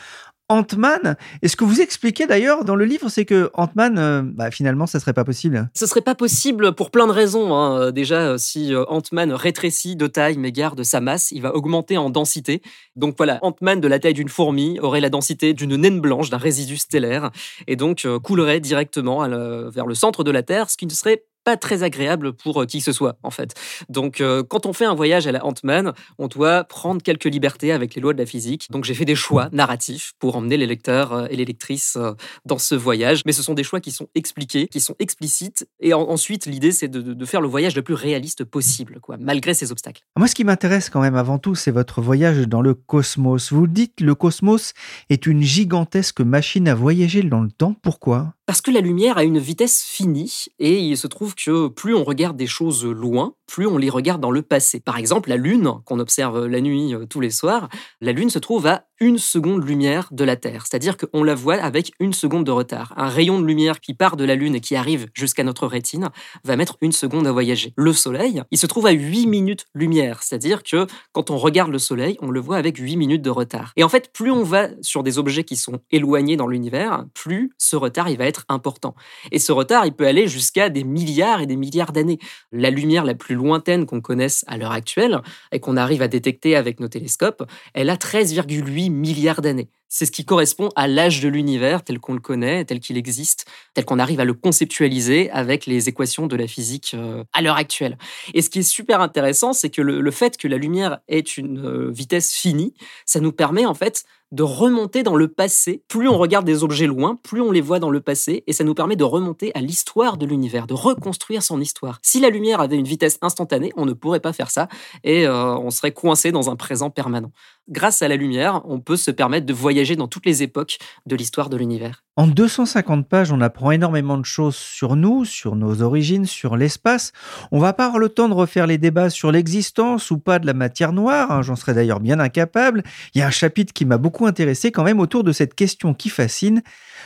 Ant-Man. 0.49 1.15
Et 1.41 1.47
ce 1.47 1.55
que 1.55 1.63
vous 1.63 1.81
expliquez 1.81 2.27
d'ailleurs 2.27 2.65
dans 2.65 2.75
le 2.75 2.85
livre, 2.85 3.09
c'est 3.09 3.25
que 3.25 3.49
Ant-Man, 3.53 3.97
euh, 3.97 4.21
bah, 4.23 4.51
finalement, 4.51 4.85
ça 4.85 4.99
serait 4.99 5.13
pas 5.13 5.23
possible. 5.23 5.69
Ce 5.73 5.85
serait 5.85 6.01
pas 6.01 6.15
possible 6.15 6.73
pour 6.73 6.91
plein 6.91 7.07
de 7.07 7.11
raisons. 7.11 7.55
hein. 7.55 7.79
Euh, 7.79 7.91
Déjà, 7.91 8.19
euh, 8.31 8.37
si 8.37 8.73
Ant-Man 8.75 9.31
rétrécit 9.31 9.95
de 9.95 10.07
taille 10.07 10.37
mais 10.37 10.51
garde 10.51 10.83
sa 10.83 10.99
masse, 11.01 11.31
il 11.31 11.41
va 11.41 11.55
augmenter 11.55 11.97
en 11.97 12.09
densité. 12.09 12.61
Donc 12.95 13.15
voilà, 13.17 13.39
Ant-Man 13.41 13.79
de 13.81 13.87
la 13.87 13.99
taille 13.99 14.13
d'une 14.13 14.29
fourmi 14.29 14.79
aurait 14.79 15.01
la 15.01 15.09
densité 15.09 15.53
d'une 15.53 15.75
naine 15.75 15.99
blanche, 16.01 16.29
d'un 16.29 16.37
résidu 16.37 16.77
stellaire, 16.77 17.31
et 17.67 17.75
donc 17.75 18.07
coulerait 18.23 18.59
directement 18.59 19.27
vers 19.69 19.85
le 19.85 19.95
centre 19.95 20.23
de 20.23 20.31
la 20.31 20.43
Terre, 20.43 20.69
ce 20.69 20.77
qui 20.77 20.85
ne 20.85 20.91
serait 20.91 21.23
pas 21.43 21.57
très 21.57 21.83
agréable 21.83 22.33
pour 22.33 22.61
euh, 22.61 22.65
qui 22.65 22.79
que 22.79 22.83
ce 22.85 22.91
soit, 22.91 23.17
en 23.23 23.31
fait. 23.31 23.53
Donc, 23.89 24.21
euh, 24.21 24.43
quand 24.43 24.65
on 24.65 24.73
fait 24.73 24.85
un 24.85 24.95
voyage 24.95 25.27
à 25.27 25.31
la 25.31 25.45
Ant-Man, 25.45 25.93
on 26.17 26.27
doit 26.27 26.63
prendre 26.63 27.01
quelques 27.01 27.25
libertés 27.25 27.71
avec 27.71 27.95
les 27.95 28.01
lois 28.01 28.13
de 28.13 28.17
la 28.19 28.25
physique. 28.25 28.67
Donc, 28.69 28.83
j'ai 28.85 28.93
fait 28.93 29.05
des 29.05 29.15
choix 29.15 29.49
narratifs 29.51 30.13
pour 30.19 30.35
emmener 30.35 30.57
les 30.57 30.67
lecteurs 30.67 31.13
euh, 31.13 31.27
et 31.29 31.35
les 31.35 31.45
lectrices 31.45 31.97
dans 32.45 32.57
ce 32.57 32.75
voyage. 32.75 33.23
Mais 33.25 33.31
ce 33.31 33.43
sont 33.43 33.53
des 33.53 33.63
choix 33.63 33.79
qui 33.81 33.91
sont 33.91 34.07
expliqués, 34.15 34.67
qui 34.67 34.79
sont 34.79 34.95
explicites. 34.99 35.67
Et 35.79 35.93
en- 35.93 36.01
ensuite, 36.09 36.45
l'idée, 36.45 36.71
c'est 36.71 36.87
de, 36.87 37.01
de- 37.01 37.13
de 37.13 37.25
faire 37.25 37.41
le 37.41 37.47
voyage 37.47 37.75
le 37.75 37.81
plus 37.81 37.93
réaliste 37.93 38.43
possible, 38.43 38.99
quoi, 39.01 39.17
malgré 39.19 39.53
ces 39.53 39.71
obstacles. 39.71 40.03
Moi, 40.17 40.27
ce 40.27 40.35
qui 40.35 40.43
m'intéresse 40.43 40.89
quand 40.89 41.01
même 41.01 41.15
avant 41.15 41.37
tout, 41.39 41.55
c'est 41.55 41.71
votre 41.71 42.01
voyage 42.01 42.47
dans 42.47 42.61
le 42.61 42.73
cosmos. 42.73 43.51
Vous 43.51 43.67
dites 43.67 44.01
le 44.01 44.15
cosmos 44.15 44.73
est 45.09 45.25
une 45.25 45.41
gigantesque 45.41 46.21
machine 46.21 46.67
à 46.67 46.75
voyager 46.75 47.23
dans 47.23 47.41
le 47.41 47.51
temps. 47.51 47.75
Pourquoi? 47.81 48.33
Parce 48.45 48.59
que 48.61 48.71
la 48.71 48.81
lumière 48.81 49.17
a 49.17 49.23
une 49.23 49.39
vitesse 49.39 49.83
finie 49.83 50.45
et 50.59 50.77
il 50.79 50.97
se 50.97 51.07
trouve 51.07 51.32
que 51.35 51.67
plus 51.67 51.93
on 51.95 52.03
regarde 52.03 52.37
des 52.37 52.47
choses 52.47 52.85
loin, 52.85 53.35
plus 53.47 53.67
on 53.67 53.77
les 53.77 53.89
regarde 53.89 54.21
dans 54.21 54.31
le 54.31 54.41
passé. 54.41 54.79
Par 54.79 54.97
exemple, 54.97 55.29
la 55.29 55.37
Lune, 55.37 55.73
qu'on 55.85 55.99
observe 55.99 56.45
la 56.45 56.61
nuit 56.61 56.93
euh, 56.93 57.05
tous 57.05 57.19
les 57.19 57.29
soirs, 57.29 57.69
la 58.01 58.11
Lune 58.11 58.29
se 58.29 58.39
trouve 58.39 58.67
à 58.67 58.85
une 58.99 59.17
seconde 59.17 59.67
lumière 59.67 60.07
de 60.11 60.23
la 60.23 60.35
Terre, 60.35 60.65
c'est-à-dire 60.65 60.97
qu'on 60.97 61.23
la 61.23 61.35
voit 61.35 61.55
avec 61.55 61.91
une 61.99 62.13
seconde 62.13 62.45
de 62.45 62.51
retard. 62.51 62.93
Un 62.95 63.09
rayon 63.09 63.39
de 63.39 63.45
lumière 63.45 63.79
qui 63.79 63.93
part 63.93 64.17
de 64.17 64.23
la 64.23 64.35
Lune 64.35 64.55
et 64.55 64.61
qui 64.61 64.75
arrive 64.75 65.07
jusqu'à 65.13 65.43
notre 65.43 65.67
rétine 65.67 66.09
va 66.43 66.55
mettre 66.55 66.77
une 66.81 66.91
seconde 66.91 67.27
à 67.27 67.31
voyager. 67.31 67.73
Le 67.75 67.93
Soleil, 67.93 68.41
il 68.51 68.57
se 68.57 68.67
trouve 68.67 68.85
à 68.85 68.91
8 68.91 69.27
minutes 69.27 69.65
lumière, 69.73 70.23
c'est-à-dire 70.23 70.63
que 70.63 70.87
quand 71.11 71.31
on 71.31 71.37
regarde 71.37 71.71
le 71.71 71.79
Soleil, 71.79 72.17
on 72.21 72.29
le 72.29 72.39
voit 72.39 72.57
avec 72.57 72.77
8 72.77 72.97
minutes 72.97 73.21
de 73.21 73.29
retard. 73.29 73.73
Et 73.75 73.83
en 73.83 73.89
fait, 73.89 74.11
plus 74.13 74.31
on 74.31 74.43
va 74.43 74.69
sur 74.81 75.03
des 75.03 75.17
objets 75.17 75.43
qui 75.43 75.55
sont 75.55 75.81
éloignés 75.91 76.37
dans 76.37 76.47
l'univers, 76.47 77.05
plus 77.13 77.51
ce 77.57 77.75
retard 77.75 78.09
il 78.09 78.17
va 78.17 78.25
être 78.25 78.45
important. 78.49 78.95
Et 79.31 79.39
ce 79.39 79.51
retard, 79.51 79.85
il 79.85 79.93
peut 79.93 80.07
aller 80.07 80.27
jusqu'à 80.27 80.69
des 80.69 80.83
milliards 80.83 81.41
et 81.41 81.45
des 81.45 81.55
milliards 81.55 81.91
d'années. 81.91 82.19
La 82.51 82.69
lumière 82.69 83.05
la 83.05 83.15
plus 83.15 83.35
lointaine 83.35 83.85
qu'on 83.85 84.01
connaisse 84.01 84.45
à 84.47 84.57
l'heure 84.57 84.71
actuelle 84.71 85.21
et 85.51 85.59
qu'on 85.59 85.77
arrive 85.77 86.01
à 86.01 86.07
détecter 86.07 86.55
avec 86.55 86.79
nos 86.79 86.87
télescopes, 86.87 87.43
elle 87.73 87.89
a 87.89 87.95
13,8 87.95 88.82
milliards 88.89 89.41
d'années. 89.41 89.69
C'est 89.95 90.07
ce 90.07 90.11
qui 90.11 90.25
correspond 90.25 90.69
à 90.75 90.87
l'âge 90.87 91.21
de 91.21 91.29
l'univers 91.29 91.83
tel 91.83 91.99
qu'on 91.99 92.13
le 92.13 92.19
connaît, 92.19 92.65
tel 92.65 92.79
qu'il 92.79 92.97
existe, 92.97 93.45
tel 93.75 93.85
qu'on 93.85 93.99
arrive 93.99 94.19
à 94.19 94.25
le 94.25 94.33
conceptualiser 94.33 95.29
avec 95.29 95.67
les 95.67 95.87
équations 95.87 96.25
de 96.25 96.35
la 96.35 96.47
physique 96.47 96.95
euh, 96.95 97.23
à 97.31 97.43
l'heure 97.43 97.57
actuelle. 97.57 97.99
Et 98.33 98.41
ce 98.41 98.49
qui 98.49 98.57
est 98.57 98.63
super 98.63 99.01
intéressant, 99.01 99.53
c'est 99.53 99.69
que 99.69 99.83
le, 99.83 100.09
fait 100.09 100.35
que 100.35 100.47
la 100.47 100.57
lumière 100.57 100.97
ait 101.09 101.19
une 101.19 101.63
euh, 101.63 101.91
vitesse 101.91 102.33
finie, 102.33 102.73
ça 103.05 103.19
nous 103.19 103.31
permet 103.31 103.67
en 103.67 103.75
fait 103.75 104.03
de 104.33 104.41
remonter 104.41 105.03
dans 105.03 105.15
le 105.15 105.27
passé. 105.27 105.83
Plus 105.87 106.09
on 106.09 106.17
regarde 106.17 106.43
des 106.43 106.63
objets 106.63 106.87
loin, 106.87 107.15
plus 107.21 107.39
on 107.39 107.51
les 107.51 107.61
voit 107.61 107.77
dans 107.77 107.91
le 107.91 108.01
passé, 108.01 108.43
et 108.47 108.53
ça 108.53 108.63
nous 108.63 108.73
permet 108.73 108.95
de 108.95 109.03
remonter 109.03 109.51
à 109.53 109.61
l'histoire 109.61 110.17
de 110.17 110.25
l'univers, 110.25 110.65
de 110.65 110.73
reconstruire 110.73 111.43
son 111.43 111.61
histoire. 111.61 111.99
Si 112.01 112.19
la 112.19 112.29
lumière 112.29 112.59
avait 112.59 112.75
une 112.75 112.87
vitesse 112.87 113.19
instantanée, 113.21 113.71
on 113.77 113.85
ne 113.85 113.93
pourrait 113.93 114.19
pas 114.19 114.33
faire 114.33 114.49
ça, 114.49 114.69
et 115.03 115.27
euh, 115.27 115.55
on 115.57 115.69
serait 115.69 115.91
coincé 115.91 116.31
dans 116.31 116.49
un 116.49 116.55
présent 116.55 116.89
permanent. 116.89 117.31
Grâce 117.69 118.01
à 118.01 118.07
la 118.07 118.15
lumière, 118.15 118.63
on 118.65 118.79
peut 118.79 118.97
se 118.97 119.11
permettre 119.11 119.45
de 119.45 119.53
voyager 119.53 119.82
dans 119.95 120.07
toutes 120.07 120.25
les 120.25 120.43
époques 120.43 120.77
de 121.05 121.15
l'histoire 121.15 121.49
de 121.49 121.57
l'univers. 121.57 122.03
En 122.15 122.27
250 122.27 123.07
pages, 123.07 123.31
on 123.31 123.41
apprend 123.41 123.71
énormément 123.71 124.17
de 124.17 124.25
choses 124.25 124.55
sur 124.55 124.95
nous, 124.95 125.25
sur 125.25 125.55
nos 125.55 125.81
origines, 125.81 126.25
sur 126.25 126.55
l'espace. 126.55 127.11
On 127.51 127.59
va 127.59 127.73
pas 127.73 127.85
avoir 127.85 127.99
le 127.99 128.09
temps 128.09 128.29
de 128.29 128.35
refaire 128.35 128.67
les 128.67 128.77
débats 128.77 129.09
sur 129.09 129.31
l'existence 129.31 130.11
ou 130.11 130.19
pas 130.19 130.37
de 130.39 130.45
la 130.45 130.53
matière 130.53 130.93
noire, 130.93 131.31
hein, 131.31 131.41
j'en 131.41 131.55
serais 131.55 131.73
d'ailleurs 131.73 131.99
bien 131.99 132.19
incapable. 132.19 132.83
Il 133.13 133.19
y 133.19 133.21
a 133.21 133.27
un 133.27 133.31
chapitre 133.31 133.73
qui 133.73 133.85
m'a 133.85 133.97
beaucoup 133.97 134.27
intéressé 134.27 134.71
quand 134.71 134.83
même 134.83 134.99
autour 134.99 135.23
de 135.23 135.31
cette 135.31 135.55
question 135.55 135.93
qui 135.93 136.09
fascine. 136.09 136.61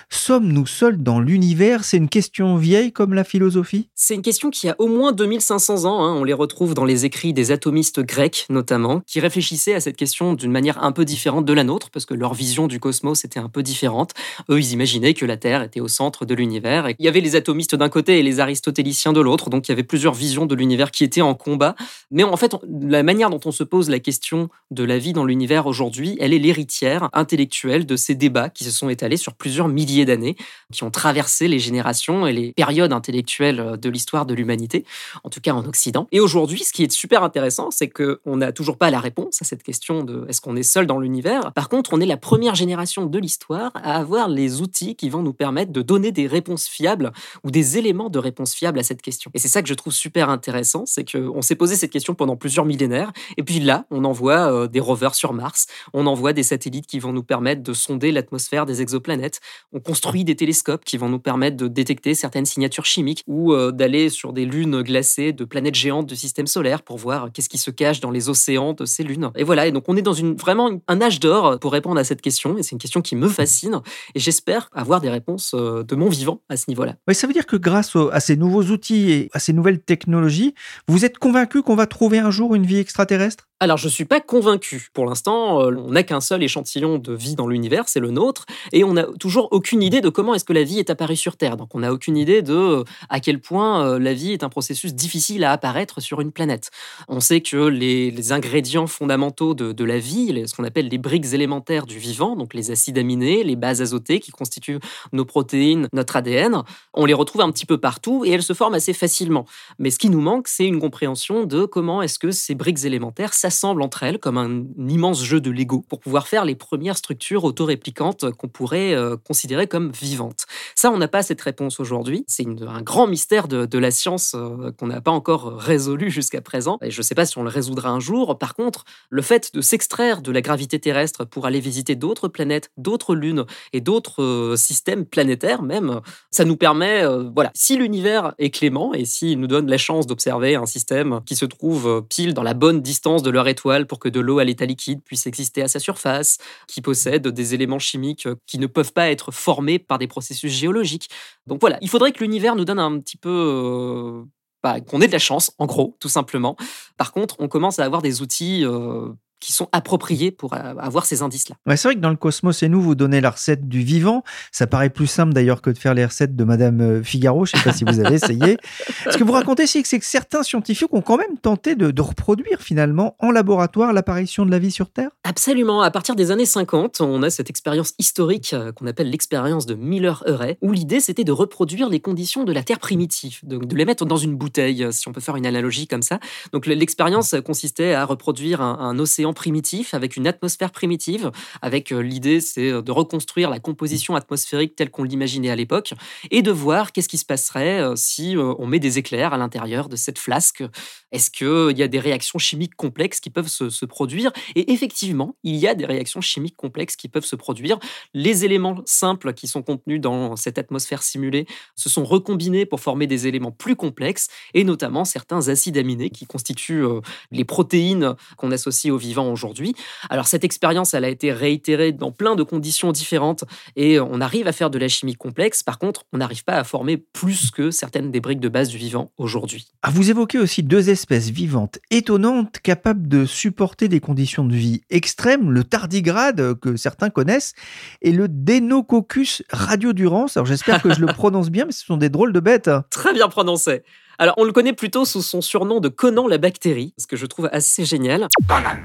Sommes-nous 0.09 0.67
seuls 0.67 1.01
dans 1.01 1.19
l'univers? 1.19 1.83
C'est 1.83 1.97
une 1.97 2.09
question 2.09 2.57
vieille 2.57 2.91
comme 2.91 3.13
la 3.13 3.23
philosophie? 3.23 3.89
C'est 3.95 4.15
une 4.15 4.21
question 4.21 4.49
qui 4.49 4.69
a 4.69 4.75
au 4.79 4.87
moins 4.87 5.11
2500 5.11 5.85
ans. 5.85 6.03
hein. 6.03 6.15
On 6.15 6.23
les 6.23 6.33
retrouve 6.33 6.73
dans 6.73 6.85
les 6.85 7.05
écrits 7.05 7.33
des 7.33 7.51
atomistes 7.51 7.99
grecs, 8.01 8.45
notamment, 8.49 9.01
qui 9.05 9.19
réfléchissaient 9.19 9.73
à 9.73 9.79
cette 9.79 9.97
question 9.97 10.33
d'une 10.33 10.51
manière 10.51 10.83
un 10.83 10.91
peu 10.91 11.05
différente 11.05 11.45
de 11.45 11.53
la 11.53 11.63
nôtre, 11.63 11.89
parce 11.89 12.05
que 12.05 12.13
leur 12.13 12.33
vision 12.33 12.67
du 12.67 12.79
cosmos 12.79 13.25
était 13.25 13.39
un 13.39 13.49
peu 13.49 13.63
différente. 13.63 14.11
Eux, 14.49 14.59
ils 14.59 14.71
imaginaient 14.71 15.13
que 15.13 15.25
la 15.25 15.37
Terre 15.37 15.63
était 15.63 15.79
au 15.79 15.87
centre 15.87 16.25
de 16.25 16.33
l'univers. 16.35 16.89
Il 16.99 17.05
y 17.05 17.07
avait 17.07 17.21
les 17.21 17.35
atomistes 17.35 17.75
d'un 17.75 17.89
côté 17.89 18.19
et 18.19 18.23
les 18.23 18.39
aristotéliciens 18.39 19.13
de 19.13 19.21
l'autre. 19.21 19.49
Donc 19.49 19.67
il 19.67 19.71
y 19.71 19.73
avait 19.73 19.83
plusieurs 19.83 20.13
visions 20.13 20.45
de 20.45 20.55
l'univers 20.55 20.91
qui 20.91 21.03
étaient 21.03 21.21
en 21.21 21.33
combat. 21.33 21.75
Mais 22.11 22.23
en 22.23 22.37
fait, 22.37 22.55
la 22.69 23.03
manière 23.03 23.29
dont 23.29 23.39
on 23.45 23.51
se 23.51 23.63
pose 23.63 23.89
la 23.89 23.99
question 23.99 24.49
de 24.71 24.83
la 24.83 24.97
vie 24.97 25.13
dans 25.13 25.25
l'univers 25.25 25.65
aujourd'hui, 25.65 26.17
elle 26.19 26.33
est 26.33 26.39
l'héritière 26.39 27.09
intellectuelle 27.13 27.85
de 27.85 27.95
ces 27.95 28.15
débats 28.15 28.49
qui 28.49 28.63
se 28.63 28.71
sont 28.71 28.89
étalés 28.89 29.17
sur 29.17 29.33
plusieurs 29.33 29.67
milliers 29.67 29.86
d'années, 30.05 30.35
qui 30.71 30.83
ont 30.83 30.91
traversé 30.91 31.47
les 31.47 31.59
générations 31.59 32.27
et 32.27 32.33
les 32.33 32.53
périodes 32.53 32.93
intellectuelles 32.93 33.77
de 33.79 33.89
l'histoire 33.89 34.25
de 34.25 34.33
l'humanité, 34.33 34.85
en 35.23 35.29
tout 35.29 35.41
cas 35.41 35.53
en 35.53 35.65
Occident. 35.65 36.07
Et 36.11 36.19
aujourd'hui, 36.19 36.63
ce 36.63 36.73
qui 36.73 36.83
est 36.83 36.91
super 36.91 37.23
intéressant, 37.23 37.71
c'est 37.71 37.89
qu'on 37.89 38.37
n'a 38.37 38.51
toujours 38.51 38.77
pas 38.77 38.91
la 38.91 38.99
réponse 38.99 39.41
à 39.41 39.45
cette 39.45 39.63
question 39.63 40.03
de 40.03 40.25
est-ce 40.29 40.41
qu'on 40.41 40.55
est 40.55 40.63
seul 40.63 40.85
dans 40.85 40.99
l'univers. 40.99 41.51
Par 41.53 41.69
contre, 41.69 41.91
on 41.93 42.01
est 42.01 42.05
la 42.05 42.17
première 42.17 42.55
génération 42.55 43.05
de 43.05 43.19
l'histoire 43.19 43.71
à 43.75 43.97
avoir 43.97 44.27
les 44.27 44.61
outils 44.61 44.95
qui 44.95 45.09
vont 45.09 45.21
nous 45.21 45.33
permettre 45.33 45.71
de 45.71 45.81
donner 45.81 46.11
des 46.11 46.27
réponses 46.27 46.67
fiables 46.67 47.11
ou 47.43 47.51
des 47.51 47.77
éléments 47.77 48.09
de 48.09 48.19
réponse 48.19 48.53
fiables 48.53 48.79
à 48.79 48.83
cette 48.83 49.01
question. 49.01 49.31
Et 49.33 49.39
c'est 49.39 49.47
ça 49.47 49.61
que 49.61 49.69
je 49.69 49.73
trouve 49.73 49.93
super 49.93 50.29
intéressant, 50.29 50.85
c'est 50.85 51.09
qu'on 51.09 51.41
s'est 51.41 51.55
posé 51.55 51.75
cette 51.75 51.91
question 51.91 52.15
pendant 52.15 52.35
plusieurs 52.35 52.65
millénaires, 52.65 53.11
et 53.37 53.43
puis 53.43 53.59
là, 53.59 53.85
on 53.91 54.03
envoie 54.03 54.51
euh, 54.51 54.67
des 54.67 54.79
rovers 54.79 55.15
sur 55.15 55.33
Mars, 55.33 55.67
on 55.93 56.07
envoie 56.07 56.33
des 56.33 56.43
satellites 56.43 56.87
qui 56.87 56.99
vont 56.99 57.13
nous 57.13 57.23
permettre 57.23 57.63
de 57.63 57.73
sonder 57.73 58.11
l'atmosphère 58.11 58.65
des 58.65 58.81
exoplanètes, 58.81 59.39
on 59.77 59.79
construit 59.79 60.23
des 60.23 60.35
télescopes 60.35 60.83
qui 60.83 60.97
vont 60.97 61.07
nous 61.07 61.19
permettre 61.19 61.55
de 61.55 61.67
détecter 61.67 62.15
certaines 62.15 62.45
signatures 62.45 62.85
chimiques 62.85 63.23
ou 63.27 63.53
euh, 63.53 63.71
d'aller 63.71 64.09
sur 64.09 64.33
des 64.33 64.45
lunes 64.45 64.81
glacées 64.81 65.33
de 65.33 65.45
planètes 65.45 65.75
géantes 65.75 66.07
du 66.07 66.15
système 66.15 66.47
solaire 66.47 66.81
pour 66.81 66.97
voir 66.97 67.29
qu'est-ce 67.31 67.49
qui 67.49 67.59
se 67.59 67.69
cache 67.69 67.99
dans 67.99 68.09
les 68.09 68.27
océans 68.27 68.73
de 68.73 68.85
ces 68.85 69.03
lunes. 69.03 69.29
Et 69.35 69.43
voilà, 69.43 69.67
et 69.67 69.71
donc 69.71 69.83
on 69.87 69.95
est 69.95 70.01
dans 70.01 70.13
une, 70.13 70.35
vraiment 70.35 70.71
un 70.87 71.01
âge 71.01 71.19
d'or 71.19 71.59
pour 71.59 71.71
répondre 71.71 71.99
à 71.99 72.03
cette 72.03 72.21
question, 72.21 72.57
et 72.57 72.63
c'est 72.63 72.71
une 72.71 72.79
question 72.79 73.01
qui 73.01 73.15
me 73.15 73.27
fascine, 73.27 73.81
et 74.15 74.19
j'espère 74.19 74.69
avoir 74.73 74.99
des 74.99 75.09
réponses 75.09 75.51
euh, 75.53 75.83
de 75.83 75.95
mon 75.95 76.09
vivant 76.09 76.41
à 76.49 76.57
ce 76.57 76.65
niveau-là. 76.69 76.95
Oui, 77.07 77.13
ça 77.13 77.27
veut 77.27 77.33
dire 77.33 77.45
que 77.45 77.55
grâce 77.55 77.95
à 78.11 78.19
ces 78.19 78.35
nouveaux 78.35 78.63
outils 78.63 79.11
et 79.11 79.29
à 79.33 79.39
ces 79.39 79.53
nouvelles 79.53 79.79
technologies, 79.79 80.55
vous 80.87 81.05
êtes 81.05 81.19
convaincu 81.19 81.61
qu'on 81.61 81.75
va 81.75 81.85
trouver 81.85 82.17
un 82.17 82.31
jour 82.31 82.55
une 82.55 82.65
vie 82.65 82.79
extraterrestre? 82.79 83.47
Alors, 83.59 83.77
je 83.77 83.89
suis 83.89 84.05
pas 84.05 84.21
convaincu. 84.21 84.89
Pour 84.93 85.05
l'instant, 85.05 85.61
euh, 85.61 85.75
on 85.77 85.91
n'a 85.91 86.03
qu'un 86.03 86.21
seul 86.21 86.43
échantillon 86.43 86.99
de 86.99 87.13
vie 87.13 87.35
dans 87.35 87.47
l'univers, 87.47 87.89
c'est 87.89 87.99
le 87.99 88.11
nôtre, 88.11 88.45
et 88.71 88.83
on 88.83 88.93
n'a 88.93 89.05
toujours 89.19 89.49
aucune 89.57 89.81
idée 89.81 90.01
de 90.01 90.09
comment 90.09 90.35
est-ce 90.35 90.45
que 90.45 90.53
la 90.53 90.63
vie 90.63 90.77
est 90.77 90.91
apparue 90.91 91.15
sur 91.15 91.35
Terre. 91.35 91.57
Donc, 91.57 91.73
on 91.73 91.79
n'a 91.79 91.91
aucune 91.91 92.15
idée 92.15 92.43
de 92.43 92.53
euh, 92.53 92.83
à 93.09 93.19
quel 93.19 93.41
point 93.41 93.83
euh, 93.83 93.99
la 93.99 94.13
vie 94.13 94.31
est 94.31 94.43
un 94.43 94.49
processus 94.49 94.93
difficile 94.93 95.43
à 95.43 95.51
apparaître 95.51 95.99
sur 95.99 96.21
une 96.21 96.31
planète. 96.31 96.69
On 97.07 97.19
sait 97.19 97.41
que 97.41 97.57
les, 97.67 98.31
ingrédients 98.31 98.87
fondamentaux 98.87 99.55
de, 99.55 99.83
la 99.83 99.97
vie, 99.97 100.43
ce 100.45 100.53
qu'on 100.53 100.63
appelle 100.63 100.89
les 100.89 100.97
briques 100.97 101.33
élémentaires 101.33 101.85
du 101.87 101.97
vivant, 101.97 102.35
donc 102.35 102.53
les 102.53 102.71
acides 102.71 102.97
aminés, 102.97 103.43
les 103.43 103.55
bases 103.55 103.81
azotées 103.81 104.19
qui 104.19 104.31
constituent 104.31 104.79
nos 105.11 105.25
protéines, 105.25 105.87
notre 105.93 106.17
ADN, 106.17 106.61
on 106.93 107.05
les 107.05 107.13
retrouve 107.13 107.41
un 107.41 107.51
petit 107.51 107.65
peu 107.65 107.77
partout 107.77 108.25
et 108.25 108.31
elles 108.31 108.43
se 108.43 108.53
forment 108.53 108.75
assez 108.75 108.93
facilement. 108.93 109.45
Mais 109.79 109.89
ce 109.89 109.97
qui 109.97 110.09
nous 110.09 110.19
manque, 110.21 110.47
c'est 110.49 110.65
une 110.65 110.79
compréhension 110.79 111.45
de 111.45 111.65
comment 111.65 112.01
est-ce 112.01 112.19
que 112.19 112.31
ces 112.31 112.53
briques 112.53 112.83
élémentaires 112.83 113.33
s'assemblent 113.33 113.81
entre 113.81 114.03
elles 114.03 114.19
comme 114.19 114.37
un, 114.37 114.65
immense 114.89 115.23
jeu 115.23 115.39
de 115.39 115.49
Lego 115.49 115.85
pour 115.87 115.99
pouvoir 115.99 116.27
faire 116.27 116.45
les 116.45 116.55
premières 116.55 116.97
structures 116.97 117.43
autoréplicantes 117.43 118.29
qu'on 118.31 118.49
pourrait 118.49 118.93
euh, 118.93 119.15
considérer 119.15 119.46
comme 119.69 119.91
vivantes. 119.91 120.45
Ça, 120.75 120.91
on 120.91 120.97
n'a 120.97 121.07
pas 121.07 121.23
cette 121.23 121.41
réponse 121.41 121.79
aujourd'hui. 121.79 122.23
C'est 122.27 122.45
un 122.45 122.81
grand 122.81 123.07
mystère 123.07 123.47
de, 123.47 123.77
la 123.77 123.91
science 123.91 124.33
euh, 124.35 124.71
qu'on 124.71 124.87
n'a 124.87 125.01
pas 125.01 125.11
encore 125.11 125.57
résolu 125.57 126.09
jusqu'à 126.17 126.41
présent. 126.41 126.77
Et 126.81 126.91
je 126.91 126.99
ne 126.99 127.03
sais 127.03 127.15
pas 127.15 127.25
si 127.25 127.37
on 127.37 127.43
le 127.43 127.49
résoudra 127.49 127.89
un 127.89 127.99
jour. 127.99 128.37
Par 128.37 128.55
contre, 128.55 128.85
le 129.09 129.21
fait 129.21 129.53
de 129.53 129.61
s'extraire 129.61 130.21
de 130.21 130.31
la 130.31 130.41
gravité 130.41 130.79
terrestre 130.79 131.25
pour 131.25 131.45
aller 131.45 131.59
visiter 131.59 131.95
d'autres 131.95 132.27
planètes, 132.27 132.71
d'autres 132.77 133.15
lunes 133.15 133.45
et 133.73 133.81
d'autres 133.81 134.23
euh, 134.23 134.55
systèmes 134.55 135.05
planétaires 135.05 135.61
même, 135.61 136.01
ça 136.31 136.45
nous 136.45 136.57
permet, 136.57 137.03
euh, 137.03 137.29
voilà, 137.33 137.51
si 137.53 137.77
l'univers 137.77 138.33
est 138.37 138.49
clément 138.49 138.93
et 138.93 139.05
s'il 139.05 139.39
nous 139.39 139.47
donne 139.47 139.69
la 139.69 139.77
chance 139.77 140.07
d'observer 140.07 140.55
un 140.55 140.65
système 140.65 141.21
qui 141.25 141.35
se 141.35 141.45
trouve 141.45 141.87
euh, 141.87 142.01
pile 142.01 142.33
dans 142.33 142.43
la 142.43 142.53
bonne 142.53 142.81
distance 142.81 143.23
de 143.23 143.29
leur 143.29 143.47
étoile 143.47 143.87
pour 143.87 143.99
que 143.99 144.09
de 144.09 144.19
l'eau 144.19 144.39
à 144.39 144.43
l'état 144.43 144.65
liquide 144.65 145.01
puisse 145.03 145.27
exister 145.27 145.61
à 145.61 145.67
sa 145.67 145.79
surface, 145.79 146.37
qui 146.67 146.81
possède 146.81 147.27
des 147.27 147.53
éléments 147.53 147.79
chimiques 147.79 148.27
euh, 148.27 148.35
qui 148.45 148.59
ne 148.59 148.67
peuvent 148.67 148.93
pas 148.93 149.09
être 149.09 149.31
formés 149.37 149.79
par 149.79 149.97
des 149.97 150.07
processus 150.07 150.51
géologiques. 150.51 151.09
Donc 151.45 151.61
voilà, 151.61 151.77
il 151.81 151.89
faudrait 151.89 152.11
que 152.11 152.19
l'univers 152.23 152.55
nous 152.55 152.65
donne 152.65 152.79
un 152.79 152.99
petit 152.99 153.17
peu... 153.17 153.29
euh, 153.29 154.23
bah, 154.63 154.81
qu'on 154.81 155.01
ait 155.01 155.07
de 155.07 155.11
la 155.11 155.19
chance, 155.19 155.51
en 155.59 155.65
gros, 155.65 155.95
tout 155.99 156.09
simplement. 156.09 156.55
Par 156.97 157.11
contre, 157.11 157.35
on 157.39 157.47
commence 157.47 157.79
à 157.79 157.85
avoir 157.85 158.01
des 158.01 158.21
outils 158.21 158.65
euh, 158.65 159.09
qui 159.39 159.53
sont 159.53 159.69
appropriés 159.71 160.31
pour 160.31 160.53
euh, 160.53 160.57
avoir 160.79 161.05
ces 161.05 161.21
indices-là. 161.21 161.55
Ouais, 161.67 161.77
c'est 161.77 161.87
vrai 161.87 161.95
que 161.95 161.99
dans 162.01 162.09
le 162.09 162.15
Cosmos 162.15 162.63
et 162.63 162.69
nous, 162.69 162.81
vous 162.81 162.95
donnez 162.95 163.21
la 163.21 163.29
recette 163.31 163.67
du 163.67 163.81
vivant. 163.81 164.23
Ça 164.51 164.67
paraît 164.67 164.89
plus 164.89 165.07
simple 165.07 165.33
d'ailleurs 165.33 165.61
que 165.61 165.69
de 165.69 165.77
faire 165.77 165.93
les 165.93 166.05
recettes 166.05 166.35
de 166.35 166.43
Madame 166.43 166.81
euh, 166.81 167.03
Figaro. 167.03 167.45
Je 167.45 167.55
ne 167.55 167.61
sais 167.61 167.69
pas 167.69 167.75
si 167.75 167.83
vous 167.83 167.99
avez 167.99 168.15
essayé. 168.15 168.57
Ce 169.11 169.17
que 169.17 169.23
vous 169.23 169.31
racontez, 169.33 169.67
c'est 169.67 169.81
que, 169.81 169.87
c'est 169.87 169.99
que 169.99 170.05
certains 170.05 170.43
scientifiques 170.43 170.93
ont 170.93 171.01
quand 171.01 171.17
même 171.17 171.37
tenté 171.41 171.75
de, 171.75 171.91
de 171.91 172.01
reproduire 172.01 172.61
finalement 172.61 173.15
en 173.19 173.31
laboratoire 173.31 173.93
l'apparition 173.93 174.45
de 174.45 174.51
la 174.51 174.59
vie 174.59 174.71
sur 174.71 174.89
Terre. 174.89 175.09
Absolument. 175.23 175.81
À 175.81 175.91
partir 175.91 176.15
des 176.15 176.31
années 176.31 176.45
50, 176.45 177.01
on 177.01 177.21
a 177.23 177.29
cette 177.29 177.49
expérience 177.49 177.93
historique 177.99 178.53
euh, 178.53 178.71
qu'on 178.71 178.87
appelle 178.87 179.09
l'expérience 179.09 179.65
de 179.65 179.75
Miller-Urey, 179.75 180.57
où 180.61 180.71
l'idée 180.71 180.99
c'était 180.99 181.23
de 181.23 181.31
reproduire 181.31 181.89
les 181.89 181.99
conditions 181.99 182.43
de 182.43 182.51
la 182.51 182.63
Terre 182.63 182.79
primitive, 182.79 183.39
de, 183.43 183.57
de 183.57 183.75
les 183.75 183.85
mettre 183.85 184.05
dans 184.05 184.17
une 184.17 184.35
bouteille, 184.35 184.87
si 184.91 185.07
on 185.07 185.11
peut 185.11 185.21
faire 185.21 185.35
une 185.35 185.45
analogie 185.45 185.87
comme 185.87 186.01
ça. 186.01 186.19
Donc 186.53 186.65
le- 186.65 186.73
l'expérience 186.75 187.35
consistait 187.45 187.93
à 187.93 188.05
reproduire 188.05 188.61
un, 188.61 188.77
un 188.79 188.99
océan 188.99 189.26
primitif 189.33 189.93
avec 189.93 190.15
une 190.15 190.27
atmosphère 190.27 190.71
primitive, 190.71 191.31
avec 191.61 191.91
euh, 191.91 191.99
l'idée 191.99 192.41
c'est 192.41 192.71
euh, 192.71 192.81
de 192.81 192.91
reconstruire 192.91 193.49
la 193.49 193.59
composition 193.59 194.15
atmosphérique 194.15 194.75
telle 194.75 194.89
qu'on 194.89 195.03
l'imaginait 195.03 195.49
à 195.49 195.55
l'époque, 195.55 195.93
et 196.31 196.41
de 196.41 196.51
voir 196.51 196.91
qu'est-ce 196.91 197.09
qui 197.09 197.17
se 197.17 197.25
passerait 197.25 197.81
euh, 197.81 197.95
si 197.95 198.35
on 198.37 198.67
met 198.67 198.79
des 198.79 198.97
éclairs 198.97 199.33
à 199.33 199.37
l'intérieur 199.37 199.89
de 199.89 199.95
cette 199.95 200.19
flasque. 200.19 200.63
Est-ce 201.11 201.31
qu'il 201.31 201.77
y 201.77 201.83
a 201.83 201.87
des 201.87 201.99
réactions 201.99 202.39
chimiques 202.39 202.75
complexes 202.75 203.19
qui 203.19 203.29
peuvent 203.29 203.47
se, 203.47 203.69
se 203.69 203.85
produire? 203.85 204.31
Et 204.55 204.71
effectivement, 204.73 205.35
il 205.43 205.55
y 205.55 205.67
a 205.67 205.75
des 205.75 205.85
réactions 205.85 206.21
chimiques 206.21 206.55
complexes 206.55 206.95
qui 206.95 207.07
peuvent 207.07 207.25
se 207.25 207.35
produire. 207.35 207.79
Les 208.13 208.45
éléments 208.45 208.81
simples 208.85 209.33
qui 209.33 209.47
sont 209.47 209.63
contenus 209.63 210.01
dans 210.01 210.35
cette 210.35 210.57
atmosphère 210.57 211.03
simulée 211.03 211.47
se 211.75 211.89
sont 211.89 212.03
recombinés 212.03 212.65
pour 212.65 212.79
former 212.79 213.07
des 213.07 213.27
éléments 213.27 213.51
plus 213.51 213.75
complexes, 213.75 214.27
et 214.53 214.63
notamment 214.63 215.05
certains 215.05 215.47
acides 215.47 215.77
aminés 215.77 216.09
qui 216.09 216.25
constituent 216.25 216.85
les 217.31 217.45
protéines 217.45 218.15
qu'on 218.37 218.51
associe 218.51 218.93
aux 218.93 218.97
aujourd'hui. 219.25 219.75
Alors 220.09 220.27
cette 220.27 220.43
expérience, 220.43 220.93
elle 220.93 221.05
a 221.05 221.09
été 221.09 221.31
réitérée 221.31 221.91
dans 221.91 222.11
plein 222.11 222.35
de 222.35 222.43
conditions 222.43 222.91
différentes, 222.91 223.43
et 223.75 223.99
on 223.99 224.21
arrive 224.21 224.47
à 224.47 224.51
faire 224.51 224.69
de 224.69 224.77
la 224.77 224.87
chimie 224.87 225.15
complexe. 225.15 225.63
Par 225.63 225.79
contre, 225.79 226.03
on 226.13 226.17
n'arrive 226.17 226.43
pas 226.43 226.55
à 226.55 226.63
former 226.63 226.97
plus 226.97 227.51
que 227.51 227.71
certaines 227.71 228.11
des 228.11 228.19
briques 228.19 228.39
de 228.39 228.49
base 228.49 228.69
du 228.69 228.77
vivant 228.77 229.11
aujourd'hui. 229.17 229.67
Ah, 229.81 229.89
vous 229.91 230.09
évoquez 230.09 230.39
aussi 230.39 230.63
deux 230.63 230.89
espèces 230.89 231.29
vivantes 231.29 231.79
étonnantes 231.91 232.59
capables 232.59 233.07
de 233.07 233.25
supporter 233.25 233.87
des 233.87 233.99
conditions 233.99 234.43
de 234.43 234.55
vie 234.55 234.81
extrêmes, 234.89 235.51
le 235.51 235.63
tardigrade 235.63 236.39
euh, 236.39 236.55
que 236.55 236.75
certains 236.75 237.09
connaissent 237.09 237.53
et 238.01 238.11
le 238.11 238.27
Deinococcus 238.27 239.43
radiodurans. 239.49 240.27
Alors 240.35 240.45
j'espère 240.45 240.81
que 240.81 240.93
je 240.93 240.99
le 240.99 241.07
prononce 241.13 241.49
bien, 241.49 241.65
mais 241.65 241.71
ce 241.71 241.85
sont 241.85 241.97
des 241.97 242.09
drôles 242.09 242.33
de 242.33 242.39
bêtes. 242.39 242.69
Très 242.89 243.13
bien 243.13 243.27
prononcé. 243.27 243.83
Alors, 244.19 244.33
on 244.37 244.45
le 244.45 244.51
connaît 244.51 244.73
plutôt 244.73 245.05
sous 245.05 245.21
son 245.21 245.41
surnom 245.41 245.79
de 245.79 245.89
Conan 245.89 246.27
la 246.27 246.39
bactérie, 246.39 246.93
ce 246.97 247.05
que 247.05 247.15
je 247.15 247.27
trouve 247.27 247.49
assez 247.51 247.85
génial. 247.85 248.27
Conan, 248.47 248.77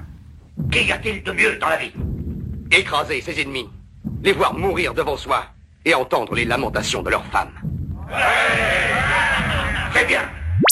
qu'y 0.71 0.91
a-t-il 0.93 1.23
de 1.23 1.33
mieux 1.33 1.57
dans 1.59 1.69
la 1.69 1.77
vie 1.77 1.93
Écraser 2.71 3.21
ses 3.21 3.41
ennemis, 3.41 3.69
les 4.23 4.33
voir 4.33 4.55
mourir 4.55 4.95
devant 4.95 5.17
soi 5.17 5.47
et 5.85 5.95
entendre 5.95 6.35
les 6.35 6.45
lamentations 6.45 7.03
de 7.03 7.11
leurs 7.11 7.27
femmes. 7.27 7.53
C'est 9.95 10.07
bien. 10.07 10.23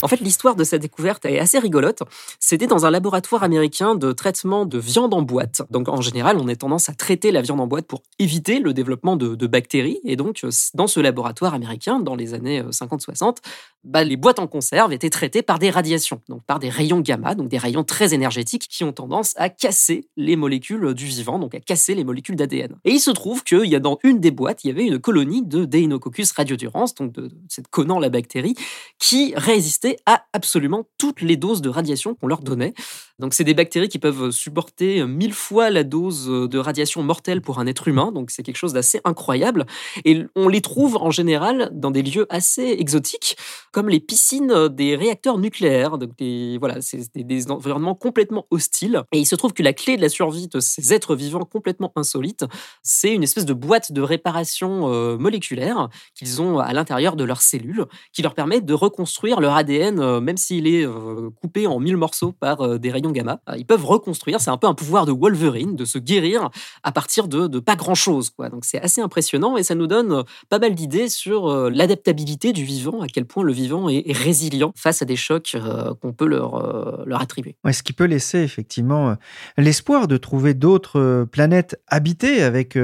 En 0.01 0.07
fait, 0.07 0.19
l'histoire 0.19 0.55
de 0.55 0.63
cette 0.63 0.81
découverte 0.81 1.25
est 1.25 1.39
assez 1.39 1.59
rigolote. 1.59 2.03
C'était 2.39 2.67
dans 2.67 2.85
un 2.85 2.91
laboratoire 2.91 3.43
américain 3.43 3.95
de 3.95 4.11
traitement 4.11 4.65
de 4.65 4.77
viande 4.77 5.13
en 5.13 5.21
boîte. 5.21 5.61
Donc, 5.69 5.89
en 5.89 6.01
général, 6.01 6.37
on 6.37 6.47
a 6.47 6.55
tendance 6.55 6.89
à 6.89 6.93
traiter 6.93 7.31
la 7.31 7.41
viande 7.41 7.61
en 7.61 7.67
boîte 7.67 7.87
pour 7.87 8.03
éviter 8.19 8.59
le 8.59 8.73
développement 8.73 9.15
de, 9.15 9.35
de 9.35 9.47
bactéries. 9.47 9.99
Et 10.03 10.15
donc, 10.15 10.45
dans 10.73 10.87
ce 10.87 10.99
laboratoire 10.99 11.53
américain, 11.53 11.99
dans 11.99 12.15
les 12.15 12.33
années 12.33 12.61
50-60, 12.61 13.37
bah, 13.83 14.03
les 14.03 14.15
boîtes 14.15 14.37
en 14.37 14.45
conserve 14.45 14.93
étaient 14.93 15.09
traitées 15.09 15.41
par 15.41 15.57
des 15.57 15.71
radiations, 15.71 16.21
donc 16.29 16.43
par 16.43 16.59
des 16.59 16.69
rayons 16.69 16.99
gamma, 16.99 17.33
donc 17.33 17.47
des 17.49 17.57
rayons 17.57 17.83
très 17.83 18.13
énergétiques 18.13 18.67
qui 18.69 18.83
ont 18.83 18.91
tendance 18.91 19.33
à 19.37 19.49
casser 19.49 20.07
les 20.17 20.35
molécules 20.35 20.93
du 20.93 21.05
vivant, 21.05 21.39
donc 21.39 21.55
à 21.55 21.59
casser 21.59 21.95
les 21.95 22.03
molécules 22.03 22.35
d'ADN. 22.35 22.75
Et 22.85 22.91
il 22.91 22.99
se 22.99 23.09
trouve 23.09 23.43
qu'il 23.43 23.65
y 23.65 23.75
a 23.75 23.79
dans 23.79 23.97
une 24.03 24.19
des 24.19 24.29
boîtes, 24.29 24.63
il 24.63 24.67
y 24.67 24.71
avait 24.71 24.85
une 24.85 24.99
colonie 24.99 25.41
de 25.41 25.65
Deinococcus 25.65 26.31
radiodurans, 26.31 26.85
donc 26.99 27.11
de, 27.13 27.31
cette 27.49 27.69
connant 27.69 27.99
la 27.99 28.09
bactérie, 28.09 28.55
qui 28.99 29.33
résistait 29.35 29.90
à 30.05 30.25
absolument 30.33 30.87
toutes 30.97 31.21
les 31.21 31.37
doses 31.37 31.61
de 31.61 31.69
radiation 31.69 32.15
qu'on 32.15 32.27
leur 32.27 32.41
donnait. 32.41 32.73
Donc 33.21 33.33
c'est 33.33 33.43
des 33.43 33.53
bactéries 33.53 33.87
qui 33.87 33.99
peuvent 33.99 34.31
supporter 34.31 35.05
mille 35.05 35.33
fois 35.33 35.69
la 35.69 35.83
dose 35.83 36.27
de 36.27 36.57
radiation 36.57 37.03
mortelle 37.03 37.41
pour 37.41 37.59
un 37.59 37.67
être 37.67 37.87
humain, 37.87 38.11
donc 38.11 38.31
c'est 38.31 38.43
quelque 38.43 38.57
chose 38.57 38.73
d'assez 38.73 38.99
incroyable. 39.05 39.65
Et 40.05 40.23
on 40.35 40.47
les 40.47 40.61
trouve 40.61 40.97
en 40.97 41.11
général 41.11 41.69
dans 41.71 41.91
des 41.91 42.01
lieux 42.01 42.25
assez 42.29 42.75
exotiques, 42.79 43.37
comme 43.71 43.89
les 43.89 43.99
piscines 43.99 44.67
des 44.69 44.95
réacteurs 44.95 45.37
nucléaires. 45.37 45.97
Donc 45.97 46.17
des, 46.17 46.57
voilà, 46.59 46.81
c'est 46.81 47.15
des, 47.15 47.51
environnements 47.51 47.95
complètement 47.95 48.45
hostiles. 48.51 49.03
Et 49.11 49.19
il 49.19 49.25
se 49.25 49.35
trouve 49.35 49.53
que 49.53 49.63
la 49.63 49.73
clé 49.73 49.97
de 49.97 50.01
la 50.01 50.09
survie 50.09 50.47
de 50.47 50.59
ces 50.59 50.93
êtres 50.93 51.15
vivants 51.15 51.45
complètement 51.45 51.91
insolites, 51.95 52.45
c'est 52.83 53.13
une 53.13 53.23
espèce 53.23 53.45
de 53.45 53.53
boîte 53.53 53.91
de 53.91 54.01
réparation 54.01 54.91
euh, 54.91 55.17
moléculaire 55.17 55.89
qu'ils 56.15 56.41
ont 56.41 56.59
à 56.59 56.73
l'intérieur 56.73 57.15
de 57.15 57.23
leurs 57.23 57.41
cellules, 57.41 57.85
qui 58.13 58.21
leur 58.21 58.33
permet 58.33 58.61
de 58.61 58.73
reconstruire 58.73 59.39
leur 59.39 59.55
ADN, 59.55 59.99
euh, 59.99 60.19
même 60.19 60.37
s'il 60.37 60.67
est 60.67 60.85
euh, 60.85 61.29
coupé 61.41 61.67
en 61.67 61.79
mille 61.79 61.97
morceaux 61.97 62.31
par 62.31 62.79
des 62.79 62.91
rayons 62.91 63.10
gamma. 63.11 63.39
Ils 63.57 63.65
peuvent 63.65 63.85
reconstruire, 63.85 64.41
c'est 64.41 64.49
un 64.49 64.57
peu 64.57 64.67
un 64.67 64.73
pouvoir 64.73 65.05
de 65.05 65.11
Wolverine, 65.11 65.75
de 65.75 65.85
se 65.85 65.97
guérir 65.97 66.49
à 66.83 66.91
partir 66.91 67.27
de, 67.27 67.47
de 67.47 67.59
pas 67.59 67.75
grand-chose. 67.75 68.29
Quoi. 68.29 68.49
Donc 68.49 68.65
c'est 68.65 68.81
assez 68.81 69.01
impressionnant 69.01 69.57
et 69.57 69.63
ça 69.63 69.75
nous 69.75 69.87
donne 69.87 70.23
pas 70.49 70.59
mal 70.59 70.75
d'idées 70.75 71.09
sur 71.09 71.69
l'adaptabilité 71.69 72.53
du 72.53 72.63
vivant, 72.63 73.01
à 73.01 73.07
quel 73.07 73.25
point 73.25 73.43
le 73.43 73.53
vivant 73.53 73.89
est, 73.89 74.03
est 74.05 74.17
résilient 74.17 74.73
face 74.75 75.01
à 75.01 75.05
des 75.05 75.15
chocs 75.15 75.55
qu'on 76.01 76.13
peut 76.13 76.25
leur, 76.25 77.05
leur 77.05 77.21
attribuer. 77.21 77.55
Ouais, 77.63 77.73
ce 77.73 77.83
qui 77.83 77.93
peut 77.93 78.05
laisser 78.05 78.39
effectivement 78.39 79.15
l'espoir 79.57 80.07
de 80.07 80.17
trouver 80.17 80.53
d'autres 80.53 81.27
planètes 81.31 81.79
habitées 81.87 82.43
avec 82.43 82.77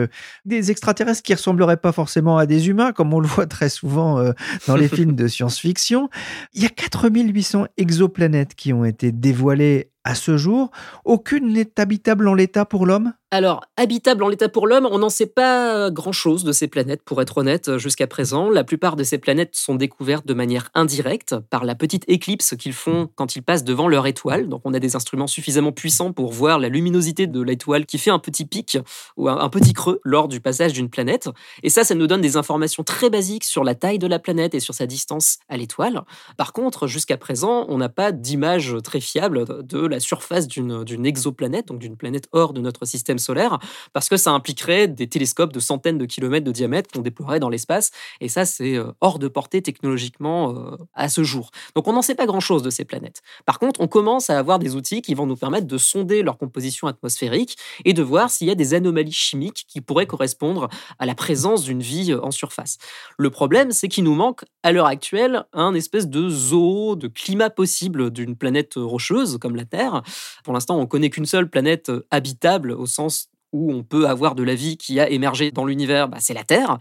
des 0.46 0.72
extraterrestres 0.72 1.24
qui 1.24 1.34
ressembleraient 1.34 1.78
pas 1.78 1.92
forcément 1.92 2.38
à 2.38 2.46
des 2.46 2.70
humains, 2.70 2.92
comme 2.92 3.14
on 3.14 3.20
le 3.20 3.28
voit 3.28 3.48
très 3.48 3.70
souvent 3.70 4.24
dans 4.68 4.76
les 4.76 4.88
films 4.98 5.16
de 5.16 5.28
science-fiction. 5.28 6.10
Il 6.54 6.64
y 6.64 6.66
a 6.66 6.70
4800 6.70 7.68
exoplanètes 7.78 8.56
qui 8.56 8.74
ont 8.74 8.86
été 8.86 9.12
dévoilées 9.12 9.92
à 10.08 10.16
ce 10.16 10.38
jour. 10.38 10.72
Aucune 11.04 11.52
n'est 11.52 11.80
habitable 11.80 12.28
en 12.30 12.34
l'état 12.34 12.64
pour 12.64 12.86
l'homme? 12.86 13.14
Alors, 13.30 13.66
habitable 13.76 14.24
en 14.24 14.30
l'état 14.30 14.48
pour 14.48 14.68
l'homme, 14.68 14.88
on 14.90 15.00
n'en 15.00 15.10
sait 15.10 15.26
pas 15.26 15.92
grand-chose 15.92 16.46
de 16.46 16.54
ces 16.54 16.70
planètes, 16.70 17.02
pour 17.04 17.22
être 17.22 17.38
honnête, 17.38 17.78
jusqu'à 17.78 18.08
présent. 18.08 18.50
La 18.50 18.64
plupart 18.64 18.96
de 18.96 19.04
ces 19.04 19.18
planètes 19.18 19.54
sont 19.54 19.76
découvertes 19.76 20.26
de 20.26 20.34
manière 20.34 20.70
indirecte 20.74 21.36
par 21.50 21.66
la 21.66 21.76
petite 21.76 22.06
éclipse 22.08 22.56
qu'ils 22.56 22.72
font 22.72 23.10
quand 23.16 23.36
ils 23.36 23.42
passent 23.42 23.66
devant 23.66 23.90
leur 23.90 24.08
étoile. 24.08 24.48
Donc, 24.48 24.62
on 24.64 24.74
a 24.74 24.80
des 24.80 24.96
instruments 24.96 25.28
suffisamment 25.28 25.74
puissants 25.74 26.14
pour 26.14 26.32
voir 26.32 26.58
la 26.58 26.70
luminosité 26.70 27.28
de 27.28 27.42
l'étoile 27.42 27.86
qui 27.86 27.98
fait 27.98 28.12
un 28.12 28.20
petit 28.20 28.46
pic 28.46 28.78
ou 29.18 29.28
un 29.28 29.50
petit 29.50 29.74
creux 29.74 30.00
lors 30.06 30.30
du 30.30 30.40
passage 30.40 30.72
d'une 30.72 30.90
planète. 30.90 31.28
Et 31.64 31.70
ça, 31.70 31.84
ça 31.84 31.96
nous 31.96 32.08
donne 32.08 32.22
des 32.22 32.38
informations 32.38 32.84
très 32.84 33.10
basiques 33.10 33.44
sur 33.44 33.66
la 33.66 33.76
taille 33.76 34.00
de 34.00 34.08
la 34.08 34.20
planète 34.20 34.56
et 34.56 34.62
sur 34.62 34.74
sa 34.74 34.86
distance 34.86 35.40
à 35.50 35.58
l'étoile. 35.58 36.04
Par 36.38 36.54
contre, 36.54 36.88
jusqu'à 36.88 37.18
présent, 37.18 37.66
on 37.68 37.78
n'a 37.78 37.90
pas 37.90 38.14
d'image 38.14 38.78
très 38.86 39.02
fiable 39.02 39.66
de 39.66 39.86
la 39.86 40.00
surface 40.00 40.48
d'une 40.48 41.06
exoplanète, 41.06 41.68
donc 41.68 41.80
d'une 41.80 41.98
planète 41.98 42.30
hors 42.32 42.54
de 42.54 42.62
notre 42.62 42.86
système 42.86 43.17
solaire, 43.20 43.60
parce 43.94 44.10
que 44.10 44.18
ça 44.18 44.32
impliquerait 44.32 44.88
des 44.88 45.08
télescopes 45.08 45.54
de 45.54 45.60
centaines 45.60 45.98
de 45.98 46.06
kilomètres 46.06 46.46
de 46.46 46.52
diamètre 46.52 46.90
qu'on 46.92 47.02
déploierait 47.02 47.40
dans 47.40 47.50
l'espace, 47.50 47.92
et 48.22 48.30
ça, 48.30 48.46
c'est 48.46 48.76
euh, 48.76 48.92
hors 49.02 49.20
de 49.20 49.28
portée 49.28 49.62
technologiquement 49.62 50.56
euh, 50.56 50.78
à 50.94 51.10
ce 51.10 51.24
jour. 51.24 51.52
Donc 51.76 51.88
on 51.88 51.94
n'en 51.94 52.02
sait 52.02 52.16
pas 52.16 52.26
grand-chose 52.26 52.64
de 52.64 52.70
ces 52.70 52.86
planètes. 52.86 53.22
Par 53.46 53.60
contre, 53.60 53.82
on 53.82 53.88
commence 53.88 54.30
à 54.30 54.38
avoir 54.38 54.60
des 54.60 54.76
outils 54.76 55.02
qui 55.02 55.14
vont 55.14 55.26
nous 55.26 55.36
permettre 55.36 55.68
de 55.68 55.78
sonder 55.78 56.24
leur 56.24 56.38
composition 56.38 56.88
atmosphérique 56.88 57.58
et 57.86 57.94
de 57.94 58.04
voir 58.04 58.30
s'il 58.30 58.48
y 58.48 58.52
a 58.52 58.56
des 58.56 58.74
anomalies 58.74 59.12
chimiques 59.12 59.66
qui 59.68 59.82
pourraient 59.82 60.08
correspondre 60.08 60.70
à 61.00 61.06
la 61.06 61.16
présence 61.16 61.64
d'une 61.64 61.82
vie 61.82 62.12
euh, 62.12 62.24
en 62.24 62.32
surface. 62.32 62.78
Le 63.18 63.30
problème, 63.30 63.72
c'est 63.72 63.88
qu'il 63.88 64.04
nous 64.04 64.16
manque 64.16 64.46
à 64.64 64.72
l'heure 64.72 64.86
actuelle 64.86 65.46
un 65.54 65.74
espèce 65.74 66.08
de 66.08 66.30
zoo, 66.30 66.96
de 66.96 67.08
climat 67.08 67.50
possible 67.50 68.12
d'une 68.12 68.36
planète 68.36 68.74
rocheuse 68.76 69.38
comme 69.40 69.56
la 69.56 69.66
Terre. 69.66 70.02
Pour 70.44 70.54
l'instant, 70.54 70.78
on 70.80 70.86
connaît 70.86 71.10
qu'une 71.10 71.26
seule 71.26 71.50
planète 71.50 71.92
habitable 72.12 72.72
au 72.72 72.86
sens 72.86 73.07
où 73.54 73.72
on 73.72 73.84
peut 73.84 74.08
avoir 74.08 74.36
de 74.36 74.44
la 74.44 74.56
vie 74.56 74.78
qui 74.78 75.00
a 75.00 75.10
émergé 75.10 75.52
dans 75.52 75.66
l'univers, 75.66 76.08
bah, 76.08 76.18
c'est 76.20 76.34
la 76.34 76.44
Terre. 76.44 76.78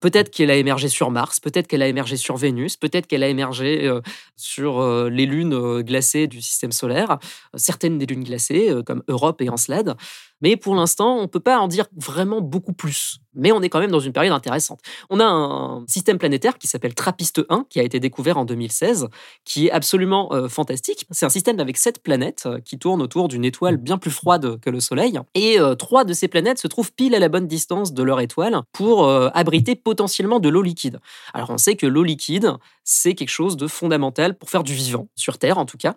Peut-être 0.00 0.30
qu'elle 0.30 0.50
a 0.50 0.56
émergé 0.56 0.88
sur 0.88 1.10
Mars, 1.10 1.40
peut-être 1.40 1.66
qu'elle 1.66 1.80
a 1.80 1.88
émergé 1.88 2.18
sur 2.18 2.36
Vénus, 2.36 2.76
peut-être 2.76 3.06
qu'elle 3.06 3.22
a 3.22 3.28
émergé 3.28 3.90
sur 4.36 5.08
les 5.08 5.24
lunes 5.24 5.80
glacées 5.80 6.26
du 6.26 6.42
système 6.42 6.72
solaire, 6.72 7.18
certaines 7.54 7.96
des 7.96 8.04
lunes 8.04 8.24
glacées, 8.24 8.70
comme 8.84 9.02
Europe 9.08 9.40
et 9.40 9.48
Encelade. 9.48 9.96
Mais 10.40 10.56
pour 10.56 10.74
l'instant, 10.74 11.16
on 11.16 11.22
ne 11.22 11.26
peut 11.26 11.40
pas 11.40 11.58
en 11.58 11.68
dire 11.68 11.86
vraiment 11.96 12.40
beaucoup 12.40 12.72
plus. 12.72 13.18
Mais 13.34 13.50
on 13.50 13.62
est 13.62 13.68
quand 13.68 13.80
même 13.80 13.90
dans 13.90 14.00
une 14.00 14.12
période 14.12 14.32
intéressante. 14.32 14.80
On 15.10 15.18
a 15.18 15.24
un 15.24 15.84
système 15.88 16.18
planétaire 16.18 16.58
qui 16.58 16.68
s'appelle 16.68 16.94
Trappiste 16.94 17.42
1, 17.48 17.66
qui 17.68 17.80
a 17.80 17.82
été 17.82 17.98
découvert 17.98 18.36
en 18.36 18.44
2016, 18.44 19.08
qui 19.44 19.66
est 19.66 19.70
absolument 19.70 20.32
euh, 20.32 20.48
fantastique. 20.48 21.06
C'est 21.10 21.26
un 21.26 21.30
système 21.30 21.58
avec 21.58 21.76
sept 21.76 22.02
planètes 22.02 22.44
euh, 22.46 22.60
qui 22.60 22.78
tournent 22.78 23.02
autour 23.02 23.28
d'une 23.28 23.44
étoile 23.44 23.76
bien 23.76 23.98
plus 23.98 24.10
froide 24.10 24.60
que 24.60 24.70
le 24.70 24.80
Soleil. 24.80 25.18
Et 25.34 25.58
euh, 25.58 25.74
trois 25.74 26.04
de 26.04 26.12
ces 26.12 26.28
planètes 26.28 26.58
se 26.58 26.68
trouvent 26.68 26.92
pile 26.92 27.14
à 27.14 27.18
la 27.18 27.28
bonne 27.28 27.48
distance 27.48 27.92
de 27.92 28.02
leur 28.02 28.20
étoile 28.20 28.60
pour 28.72 29.08
abriter 29.08 29.74
potentiellement 29.74 30.40
de 30.40 30.48
l'eau 30.48 30.62
liquide. 30.62 31.00
Alors 31.32 31.50
on 31.50 31.58
sait 31.58 31.76
que 31.76 31.86
l'eau 31.86 32.02
liquide, 32.02 32.52
c'est 32.84 33.14
quelque 33.14 33.30
chose 33.30 33.56
de 33.56 33.66
fondamental 33.66 34.36
pour 34.36 34.50
faire 34.50 34.62
du 34.62 34.74
vivant, 34.74 35.08
sur 35.16 35.38
Terre 35.38 35.58
en 35.58 35.66
tout 35.66 35.78
cas 35.78 35.94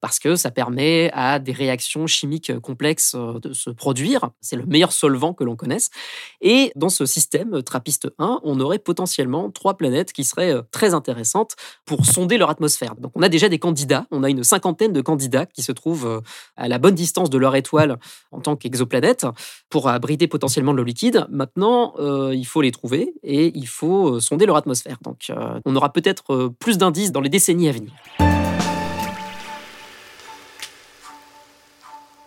parce 0.00 0.18
que 0.18 0.36
ça 0.36 0.50
permet 0.50 1.10
à 1.12 1.38
des 1.38 1.52
réactions 1.52 2.06
chimiques 2.06 2.58
complexes 2.60 3.14
euh, 3.14 3.38
de 3.40 3.52
se 3.52 3.70
produire. 3.70 4.30
C'est 4.40 4.56
le 4.56 4.66
meilleur 4.66 4.92
solvant 4.92 5.34
que 5.34 5.44
l'on 5.44 5.56
connaisse. 5.56 5.90
Et 6.40 6.72
dans 6.76 6.88
ce 6.88 7.06
système 7.06 7.54
euh, 7.54 7.62
Trappiste 7.62 8.08
1, 8.18 8.40
on 8.42 8.60
aurait 8.60 8.78
potentiellement 8.78 9.50
trois 9.50 9.76
planètes 9.76 10.12
qui 10.12 10.24
seraient 10.24 10.54
euh, 10.54 10.62
très 10.70 10.94
intéressantes 10.94 11.56
pour 11.84 12.06
sonder 12.06 12.38
leur 12.38 12.50
atmosphère. 12.50 12.94
Donc 12.96 13.12
on 13.14 13.22
a 13.22 13.28
déjà 13.28 13.48
des 13.48 13.58
candidats, 13.58 14.06
on 14.10 14.22
a 14.22 14.30
une 14.30 14.44
cinquantaine 14.44 14.92
de 14.92 15.00
candidats 15.00 15.46
qui 15.46 15.62
se 15.62 15.72
trouvent 15.72 16.22
à 16.56 16.68
la 16.68 16.78
bonne 16.78 16.94
distance 16.94 17.30
de 17.30 17.38
leur 17.38 17.56
étoile 17.56 17.98
en 18.30 18.40
tant 18.40 18.56
qu'exoplanète 18.56 19.26
pour 19.68 19.88
abriter 19.88 20.28
potentiellement 20.28 20.72
de 20.72 20.78
l'eau 20.78 20.84
liquide. 20.84 21.26
Maintenant, 21.30 21.94
il 22.30 22.44
faut 22.44 22.62
les 22.62 22.70
trouver 22.70 23.14
et 23.22 23.52
il 23.56 23.66
faut 23.66 24.20
sonder 24.20 24.46
leur 24.46 24.56
atmosphère. 24.56 24.98
Donc 25.02 25.30
on 25.64 25.76
aura 25.76 25.92
peut-être 25.92 26.52
plus 26.58 26.78
d'indices 26.78 27.12
dans 27.12 27.20
les 27.20 27.30
décennies 27.30 27.68
à 27.68 27.72
venir. 27.72 27.92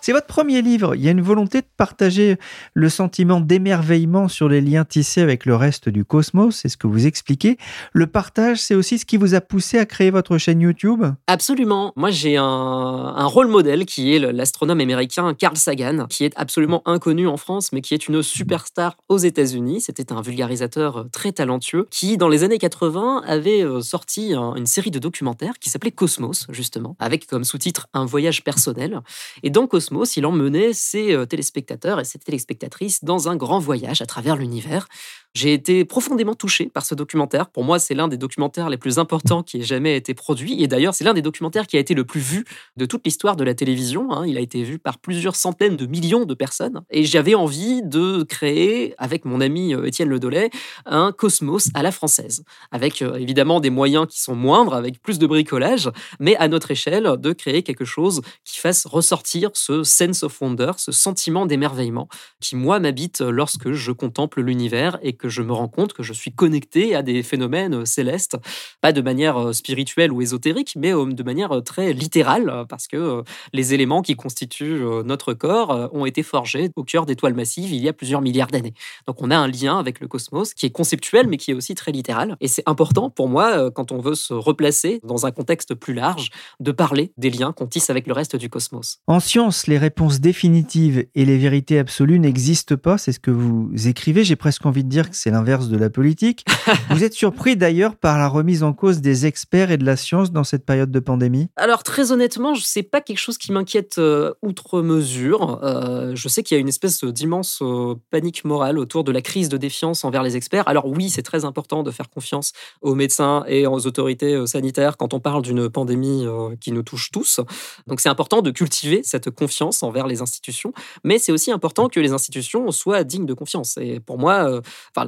C'est 0.04 0.14
votre 0.14 0.26
premier 0.26 0.64
livre. 0.64 0.96
Il 0.96 1.04
y 1.04 1.08
a 1.08 1.12
une 1.12 1.22
volonté 1.22 1.62
de 1.62 1.68
partager 1.78 2.38
le 2.74 2.90
sentiment 2.90 3.40
d'émerveillement 3.40 4.28
sur 4.28 4.50
les 4.50 4.60
liens 4.60 4.84
tissés 4.84 5.22
avec 5.22 5.46
le 5.46 5.56
reste 5.56 5.90
du 5.90 6.06
cosmos. 6.06 6.56
C'est 6.56 6.70
ce 6.70 6.78
que 6.78 6.88
vous 6.88 7.06
expliquez. 7.06 7.60
Le 7.94 8.08
partage, 8.08 8.58
c'est 8.58 8.74
aussi 8.74 8.98
ce 8.98 9.06
qui 9.06 9.18
vous 9.18 9.36
a 9.36 9.42
poussé 9.42 9.78
à 9.78 9.86
créer 9.86 10.10
votre 10.10 10.40
chaîne 10.40 10.60
YouTube? 10.60 11.06
Absolument. 11.28 11.94
Moi, 11.96 12.10
j'ai 12.10 12.36
un, 12.38 13.26
rôle 13.26 13.48
modèle 13.48 13.86
qui 13.86 14.16
est 14.16 14.20
l'astronome 14.20 14.80
américain 14.80 15.36
Carl 15.36 15.56
Sagan, 15.56 16.08
qui 16.08 16.26
est 16.26 16.34
absolument 16.36 16.82
inconnu 16.88 17.28
en 17.28 17.38
France, 17.38 17.72
mais 17.72 17.82
qui 17.82 17.94
est 17.94 18.08
une 18.08 18.24
superstar 18.24 18.98
aux 19.08 19.20
États-Unis. 19.20 19.82
C'était 19.82 20.12
un 20.12 20.24
vulgarisateur 20.24 21.06
très 21.12 21.32
talentueux 21.32 21.88
qui, 21.92 22.18
dans 22.18 22.28
les 22.28 22.44
années 22.44 22.58
80, 22.58 23.22
avait 23.28 23.64
euh, 23.64 23.82
sorti 23.82 24.34
une 24.34 24.66
série 24.66 24.90
de 24.90 24.98
documentaires 24.98 25.60
qui 25.60 25.70
s'appelait 25.70 25.92
Cosmos, 25.92 26.48
justement, 26.50 26.96
avec 26.98 27.28
comme 27.28 27.44
sous-titre 27.44 27.86
Un 27.94 28.06
voyage 28.06 28.44
personnel. 28.44 29.02
Et 29.44 29.52
dans 29.52 29.68
Cosmos, 29.68 29.91
il 30.18 30.26
emmenait 30.26 30.74
ses 30.74 31.14
euh, 31.14 31.26
téléspectateurs 31.26 32.00
et 32.00 32.06
ses 32.06 32.20
téléspectatrices 32.20 33.04
dans 33.04 33.30
un 33.30 33.36
grand 33.36 33.60
voyage 33.60 34.02
à 34.02 34.06
travers 34.06 34.38
l'univers 34.38 34.88
j'ai 35.34 35.54
été 35.54 35.86
profondément 35.86 36.36
touché 36.36 36.66
par 36.66 36.86
ce 36.86 36.94
documentaire. 36.94 37.50
Pour 37.50 37.64
moi, 37.64 37.80
c'est 37.80 37.94
l'un 37.94 38.08
des 38.08 38.18
documentaires 38.18 38.70
les 38.70 38.78
plus 38.78 39.00
importants 39.00 39.44
qui 39.44 39.58
ait 39.60 39.64
jamais 39.64 39.96
été 39.96 40.14
produit. 40.14 40.62
Et 40.62 40.68
d'ailleurs, 40.68 40.94
c'est 40.94 41.06
l'un 41.06 41.14
des 41.14 41.22
documentaires 41.22 41.68
qui 41.68 41.78
a 41.78 41.80
été 41.80 41.94
le 41.94 42.04
plus 42.04 42.20
vu 42.20 42.46
de 42.76 42.86
toute 42.86 43.06
l'histoire 43.06 43.36
de 43.38 43.44
la 43.44 43.54
télévision. 43.54 44.12
Hein. 44.12 44.26
Il 44.28 44.38
a 44.38 44.42
été 44.42 44.64
vu 44.64 44.78
par 44.78 44.98
plusieurs 44.98 45.36
centaines 45.36 45.78
de 45.78 45.86
millions 45.86 46.26
de 46.26 46.34
personnes. 46.34 46.82
Et 46.90 47.06
j'avais 47.06 47.34
envie 47.34 47.82
de 47.84 48.24
créer, 48.24 48.94
avec 48.98 49.24
mon 49.24 49.40
ami 49.40 49.74
euh, 49.74 49.86
Étienne 49.86 50.10
Ledollet, 50.10 50.50
un 50.86 51.14
cosmos 51.14 51.70
à 51.74 51.82
la 51.82 51.92
française. 51.92 52.44
Avec 52.72 53.02
euh, 53.02 53.16
évidemment 53.16 53.62
des 53.62 53.70
moyens 53.70 54.08
qui 54.08 54.20
sont 54.20 54.36
moindres, 54.36 54.74
avec 54.74 55.02
plus 55.02 55.18
de 55.18 55.28
bricolage, 55.28 55.90
mais 56.20 56.36
à 56.38 56.50
notre 56.50 56.72
échelle, 56.72 57.16
de 57.18 57.32
créer 57.32 57.64
quelque 57.64 57.86
chose 57.86 58.22
qui 58.44 58.58
fasse 58.58 58.86
ressortir 58.86 59.52
ce 59.54 59.84
sense 59.84 60.24
of 60.24 60.42
wonder, 60.42 60.74
ce 60.78 60.92
sentiment 60.92 61.46
d'émerveillement 61.46 62.10
qui, 62.42 62.56
moi, 62.56 62.80
m'habite 62.80 63.22
lorsque 63.22 63.72
je 63.72 63.92
contemple 63.92 64.42
l'univers 64.42 65.00
et 65.02 65.14
que 65.22 65.30
je 65.30 65.42
me 65.42 65.54
rends 65.54 65.68
compte 65.68 65.94
que 65.94 66.04
je 66.04 66.14
suis 66.14 66.32
connecté 66.32 66.96
à 66.96 67.04
des 67.04 67.22
phénomènes 67.24 67.86
célestes, 67.86 68.38
pas 68.82 68.92
de 68.92 69.02
manière 69.02 69.54
spirituelle 69.54 70.12
ou 70.12 70.22
ésotérique, 70.22 70.74
mais 70.76 70.92
de 70.92 71.24
manière 71.24 71.62
très 71.64 71.94
littérale, 71.94 72.66
parce 72.68 72.88
que 72.88 73.24
les 73.54 73.74
éléments 73.74 74.02
qui 74.02 74.16
constituent 74.16 74.82
notre 75.06 75.34
corps 75.34 75.90
ont 75.94 76.06
été 76.06 76.24
forgés 76.24 76.72
au 76.76 76.84
cœur 76.84 77.06
d'étoiles 77.06 77.36
massives 77.36 77.72
il 77.72 77.82
y 77.82 77.88
a 77.88 77.94
plusieurs 77.94 78.22
milliards 78.22 78.48
d'années. 78.48 78.74
Donc 79.06 79.22
on 79.22 79.30
a 79.30 79.38
un 79.38 79.48
lien 79.48 79.78
avec 79.78 80.00
le 80.00 80.08
cosmos 80.08 80.54
qui 80.54 80.66
est 80.66 80.72
conceptuel, 80.72 81.28
mais 81.28 81.38
qui 81.38 81.52
est 81.52 81.54
aussi 81.54 81.76
très 81.76 81.92
littéral. 81.92 82.36
Et 82.42 82.48
c'est 82.48 82.64
important 82.66 83.10
pour 83.10 83.30
moi, 83.30 83.70
quand 83.72 83.92
on 83.92 84.00
veut 84.00 84.16
se 84.16 84.34
replacer 84.34 85.00
dans 85.04 85.26
un 85.26 85.32
contexte 85.32 85.76
plus 85.76 85.94
large, 85.94 86.30
de 86.60 86.72
parler 86.72 87.14
des 87.18 87.30
liens 87.30 87.54
qu'on 87.54 87.68
tisse 87.68 87.90
avec 87.92 88.08
le 88.08 88.14
reste 88.14 88.36
du 88.36 88.50
cosmos. 88.50 89.00
En 89.06 89.20
science, 89.20 89.68
les 89.68 89.78
réponses 89.78 90.20
définitives 90.20 91.06
et 91.14 91.26
les 91.26 91.38
vérités 91.38 91.78
absolues 91.78 92.20
n'existent 92.20 92.78
pas, 92.78 92.98
c'est 92.98 93.12
ce 93.12 93.20
que 93.20 93.32
vous 93.32 93.70
écrivez. 93.88 94.24
J'ai 94.24 94.36
presque 94.36 94.66
envie 94.66 94.84
de 94.84 94.90
dire 94.90 95.11
que 95.12 95.18
c'est 95.18 95.30
l'inverse 95.30 95.68
de 95.70 95.78
la 95.78 95.90
politique. 95.90 96.46
vous 96.90 97.04
êtes 97.04 97.14
surpris 97.14 97.56
d'ailleurs 97.56 97.96
par 97.96 98.18
la 98.18 98.28
remise 98.28 98.64
en 98.64 98.74
cause 98.74 99.02
des 99.02 99.26
experts 99.26 99.70
et 99.72 99.78
de 99.78 99.86
la 99.86 99.96
science 99.96 100.32
dans 100.32 100.44
cette 100.44 100.66
période 100.66 100.92
de 100.92 101.00
pandémie? 101.00 101.48
Alors 101.56 101.84
très 101.84 102.12
honnêtement, 102.12 102.56
je 102.56 102.64
sais 102.64 102.84
pas 102.84 103.02
quelque 103.02 103.20
chose 103.20 103.38
qui 103.38 103.52
m'inquiète 103.52 103.98
euh, 104.00 104.34
outre 104.42 104.82
mesure. 104.82 105.60
Euh, 105.64 106.14
je 106.16 106.28
sais 106.28 106.44
qu'il 106.44 106.56
y 106.56 106.58
a 106.58 106.62
une 106.62 106.68
espèce 106.68 107.04
d'immense 107.04 107.60
euh, 107.62 107.96
panique 108.10 108.44
morale 108.46 108.80
autour 108.80 109.04
de 109.04 109.12
la 109.12 109.22
crise 109.22 109.50
de 109.50 109.58
défiance 109.58 110.04
envers 110.04 110.24
les 110.24 110.36
experts. 110.36 110.68
Alors 110.68 110.88
oui, 110.88 111.10
c'est 111.10 111.22
très 111.22 111.46
important 111.46 111.84
de 111.84 111.92
faire 111.92 112.10
confiance 112.10 112.54
aux 112.82 112.96
médecins 112.96 113.44
et 113.48 113.68
aux 113.68 113.86
autorités 113.86 114.48
sanitaires 114.48 114.98
quand 114.98 115.14
on 115.14 115.20
parle 115.20 115.42
d'une 115.42 115.70
pandémie 115.70 116.26
qui 116.60 116.72
nous 116.72 116.84
touche 116.84 117.12
tous. 117.12 117.40
Donc 117.88 118.00
c'est 118.00 118.10
important 118.10 118.42
de 118.42 118.52
cultiver 118.52 119.02
cette 119.04 119.30
confiance 119.30 119.84
envers 119.84 120.08
les 120.08 120.22
institutions, 120.22 120.74
mais 121.04 121.20
c'est 121.20 121.32
aussi 121.32 121.52
important 121.52 121.90
que 121.90 122.00
les 122.00 122.14
institutions 122.14 122.72
soient 122.72 123.04
dignes 123.04 123.26
de 123.26 123.34
confiance. 123.34 123.78
Et 123.78 124.00
pour 124.00 124.18
moi, 124.18 124.62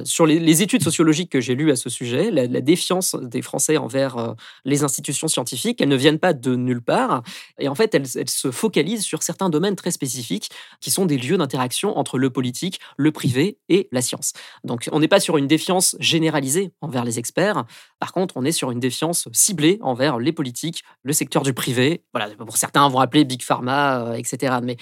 sur 0.04 0.26
les, 0.26 0.62
études 0.62 0.82
sociologiques 0.82 1.30
que 1.30 1.40
j'ai 1.40 1.54
lues 1.54 1.70
à 1.70 1.76
ce 1.76 1.90
sujet, 1.90 2.30
la, 2.30 2.46
défiance 2.46 3.14
des 3.14 3.42
Français 3.42 3.76
envers 3.76 4.16
euh, 4.16 4.32
les 4.64 4.84
institutions 4.84 5.28
scientifiques, 5.28 5.80
elles 5.80 5.88
ne 5.88 5.96
viennent 5.96 6.18
pas 6.18 6.32
de 6.32 6.54
nulle 6.54 6.82
part. 6.82 7.22
Et 7.58 7.68
en 7.68 7.74
fait, 7.74 7.94
elles, 7.94 8.06
elles 8.16 8.30
se 8.30 8.50
focalisent 8.50 9.04
sur 9.04 9.22
certains 9.22 9.50
domaines 9.50 9.76
très 9.76 9.90
spécifiques 9.90 10.50
qui 10.80 10.90
sont 10.90 11.06
des 11.06 11.18
lieux 11.18 11.36
d'interaction 11.36 11.96
entre 11.98 12.18
le 12.18 12.30
politique, 12.30 12.80
le 12.96 13.12
privé 13.12 13.58
et 13.68 13.88
la 13.92 14.02
science. 14.02 14.32
Donc 14.64 14.88
on 14.92 15.00
n'est 15.00 15.08
pas 15.08 15.20
sur 15.20 15.36
une 15.36 15.46
défiance 15.46 15.96
généralisée 16.00 16.72
envers 16.80 17.04
les 17.04 17.18
experts. 17.18 17.64
Par 17.98 18.12
contre, 18.12 18.36
on 18.36 18.44
est 18.44 18.52
sur 18.52 18.70
une 18.70 18.80
défiance 18.80 19.28
ciblée 19.32 19.78
envers 19.80 20.18
les 20.18 20.32
politiques, 20.32 20.84
le 21.02 21.12
secteur 21.12 21.42
du 21.42 21.54
privé. 21.54 22.02
Voilà, 22.12 22.34
pour 22.34 22.56
certains 22.56 22.88
vont 22.88 23.00
appeler 23.00 23.24
Big 23.24 23.42
Pharma, 23.42 24.06
euh, 24.06 24.14
etc. 24.14 24.56
Mais 24.62 24.76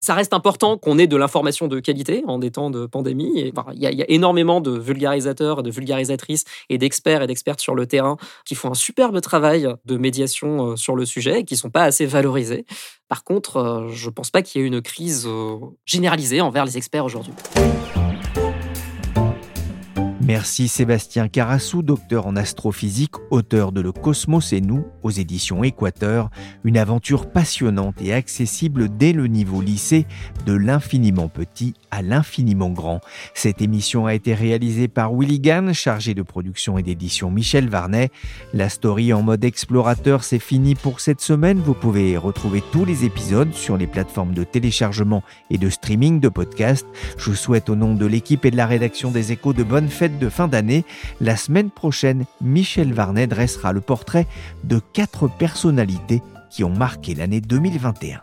ça 0.00 0.14
reste 0.14 0.32
important 0.32 0.78
qu'on 0.78 0.98
ait 0.98 1.06
de 1.06 1.16
l'information 1.16 1.68
de 1.68 1.80
qualité 1.80 2.22
en 2.26 2.38
des 2.38 2.50
temps 2.50 2.70
de 2.70 2.86
pandémie. 2.86 3.52
Il 3.74 3.80
y, 3.80 4.02
a 4.02 4.10
énormément 4.10 4.60
de 4.60 4.70
vulgarisateurs, 4.70 5.62
de 5.62 5.70
vulgarisatrices 5.70 6.44
et 6.68 6.78
d'experts 6.78 7.22
et 7.22 7.26
d'expertes 7.26 7.60
sur 7.60 7.74
le 7.74 7.86
terrain 7.86 8.16
qui 8.44 8.54
font 8.54 8.70
un 8.70 8.74
superbe 8.74 9.20
travail 9.20 9.68
de 9.84 9.96
médiation 9.96 10.70
euh, 10.70 10.76
sur 10.76 10.94
le 10.94 11.04
sujet 11.04 11.40
et 11.40 11.44
qui 11.44 11.54
ne 11.54 11.58
sont 11.58 11.70
pas 11.70 11.84
assez 11.84 12.06
valorisés. 12.06 12.64
Par 13.08 13.24
contre, 13.24 13.56
euh, 13.56 13.88
je 13.88 14.06
ne 14.06 14.12
pense 14.12 14.30
pas 14.30 14.42
qu'il 14.42 14.60
y 14.60 14.64
ait 14.64 14.66
une 14.68 14.82
crise 14.82 15.28
généralisée 15.84 16.40
envers 16.40 16.64
les 16.64 16.76
experts 16.76 17.04
aujourd'hui. 17.04 17.32
Merci 20.28 20.68
Sébastien 20.68 21.26
Carassou, 21.26 21.80
docteur 21.80 22.26
en 22.26 22.36
astrophysique, 22.36 23.14
auteur 23.30 23.72
de 23.72 23.80
Le 23.80 23.92
Cosmos 23.92 24.52
et 24.52 24.60
nous 24.60 24.84
aux 25.02 25.10
éditions 25.10 25.64
Équateur, 25.64 26.28
une 26.64 26.76
aventure 26.76 27.30
passionnante 27.30 28.02
et 28.02 28.12
accessible 28.12 28.94
dès 28.94 29.14
le 29.14 29.26
niveau 29.26 29.62
lycée, 29.62 30.04
de 30.44 30.52
l'infiniment 30.52 31.28
petit 31.28 31.72
à 31.90 32.02
l'infiniment 32.02 32.68
grand. 32.68 33.00
Cette 33.32 33.62
émission 33.62 34.04
a 34.04 34.12
été 34.12 34.34
réalisée 34.34 34.86
par 34.86 35.14
Willy 35.14 35.40
Gann, 35.40 35.72
chargé 35.72 36.12
de 36.12 36.20
production 36.20 36.76
et 36.76 36.82
d'édition 36.82 37.30
Michel 37.30 37.70
Varnet. 37.70 38.10
La 38.52 38.68
story 38.68 39.14
en 39.14 39.22
mode 39.22 39.46
explorateur, 39.46 40.24
c'est 40.24 40.38
fini 40.38 40.74
pour 40.74 41.00
cette 41.00 41.22
semaine. 41.22 41.58
Vous 41.58 41.72
pouvez 41.72 42.18
retrouver 42.18 42.62
tous 42.70 42.84
les 42.84 43.06
épisodes 43.06 43.54
sur 43.54 43.78
les 43.78 43.86
plateformes 43.86 44.34
de 44.34 44.44
téléchargement 44.44 45.22
et 45.48 45.56
de 45.56 45.70
streaming 45.70 46.20
de 46.20 46.28
podcasts. 46.28 46.86
Je 47.16 47.30
vous 47.30 47.36
souhaite 47.36 47.70
au 47.70 47.76
nom 47.76 47.94
de 47.94 48.04
l'équipe 48.04 48.44
et 48.44 48.50
de 48.50 48.58
la 48.58 48.66
rédaction 48.66 49.10
des 49.10 49.32
échos 49.32 49.54
de 49.54 49.62
bonnes 49.62 49.88
fêtes 49.88 50.17
de 50.18 50.28
fin 50.28 50.48
d'année, 50.48 50.84
la 51.20 51.36
semaine 51.36 51.70
prochaine, 51.70 52.24
Michel 52.40 52.92
Varnet 52.92 53.26
dressera 53.26 53.72
le 53.72 53.80
portrait 53.80 54.26
de 54.64 54.80
quatre 54.92 55.28
personnalités 55.28 56.22
qui 56.50 56.64
ont 56.64 56.70
marqué 56.70 57.14
l'année 57.14 57.40
2021. 57.40 58.22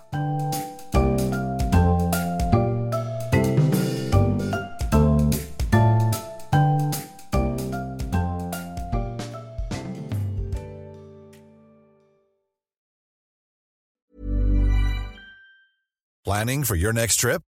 Planning 16.25 16.63
for 16.63 16.75
your 16.75 16.91
next 16.91 17.19
trip? 17.19 17.41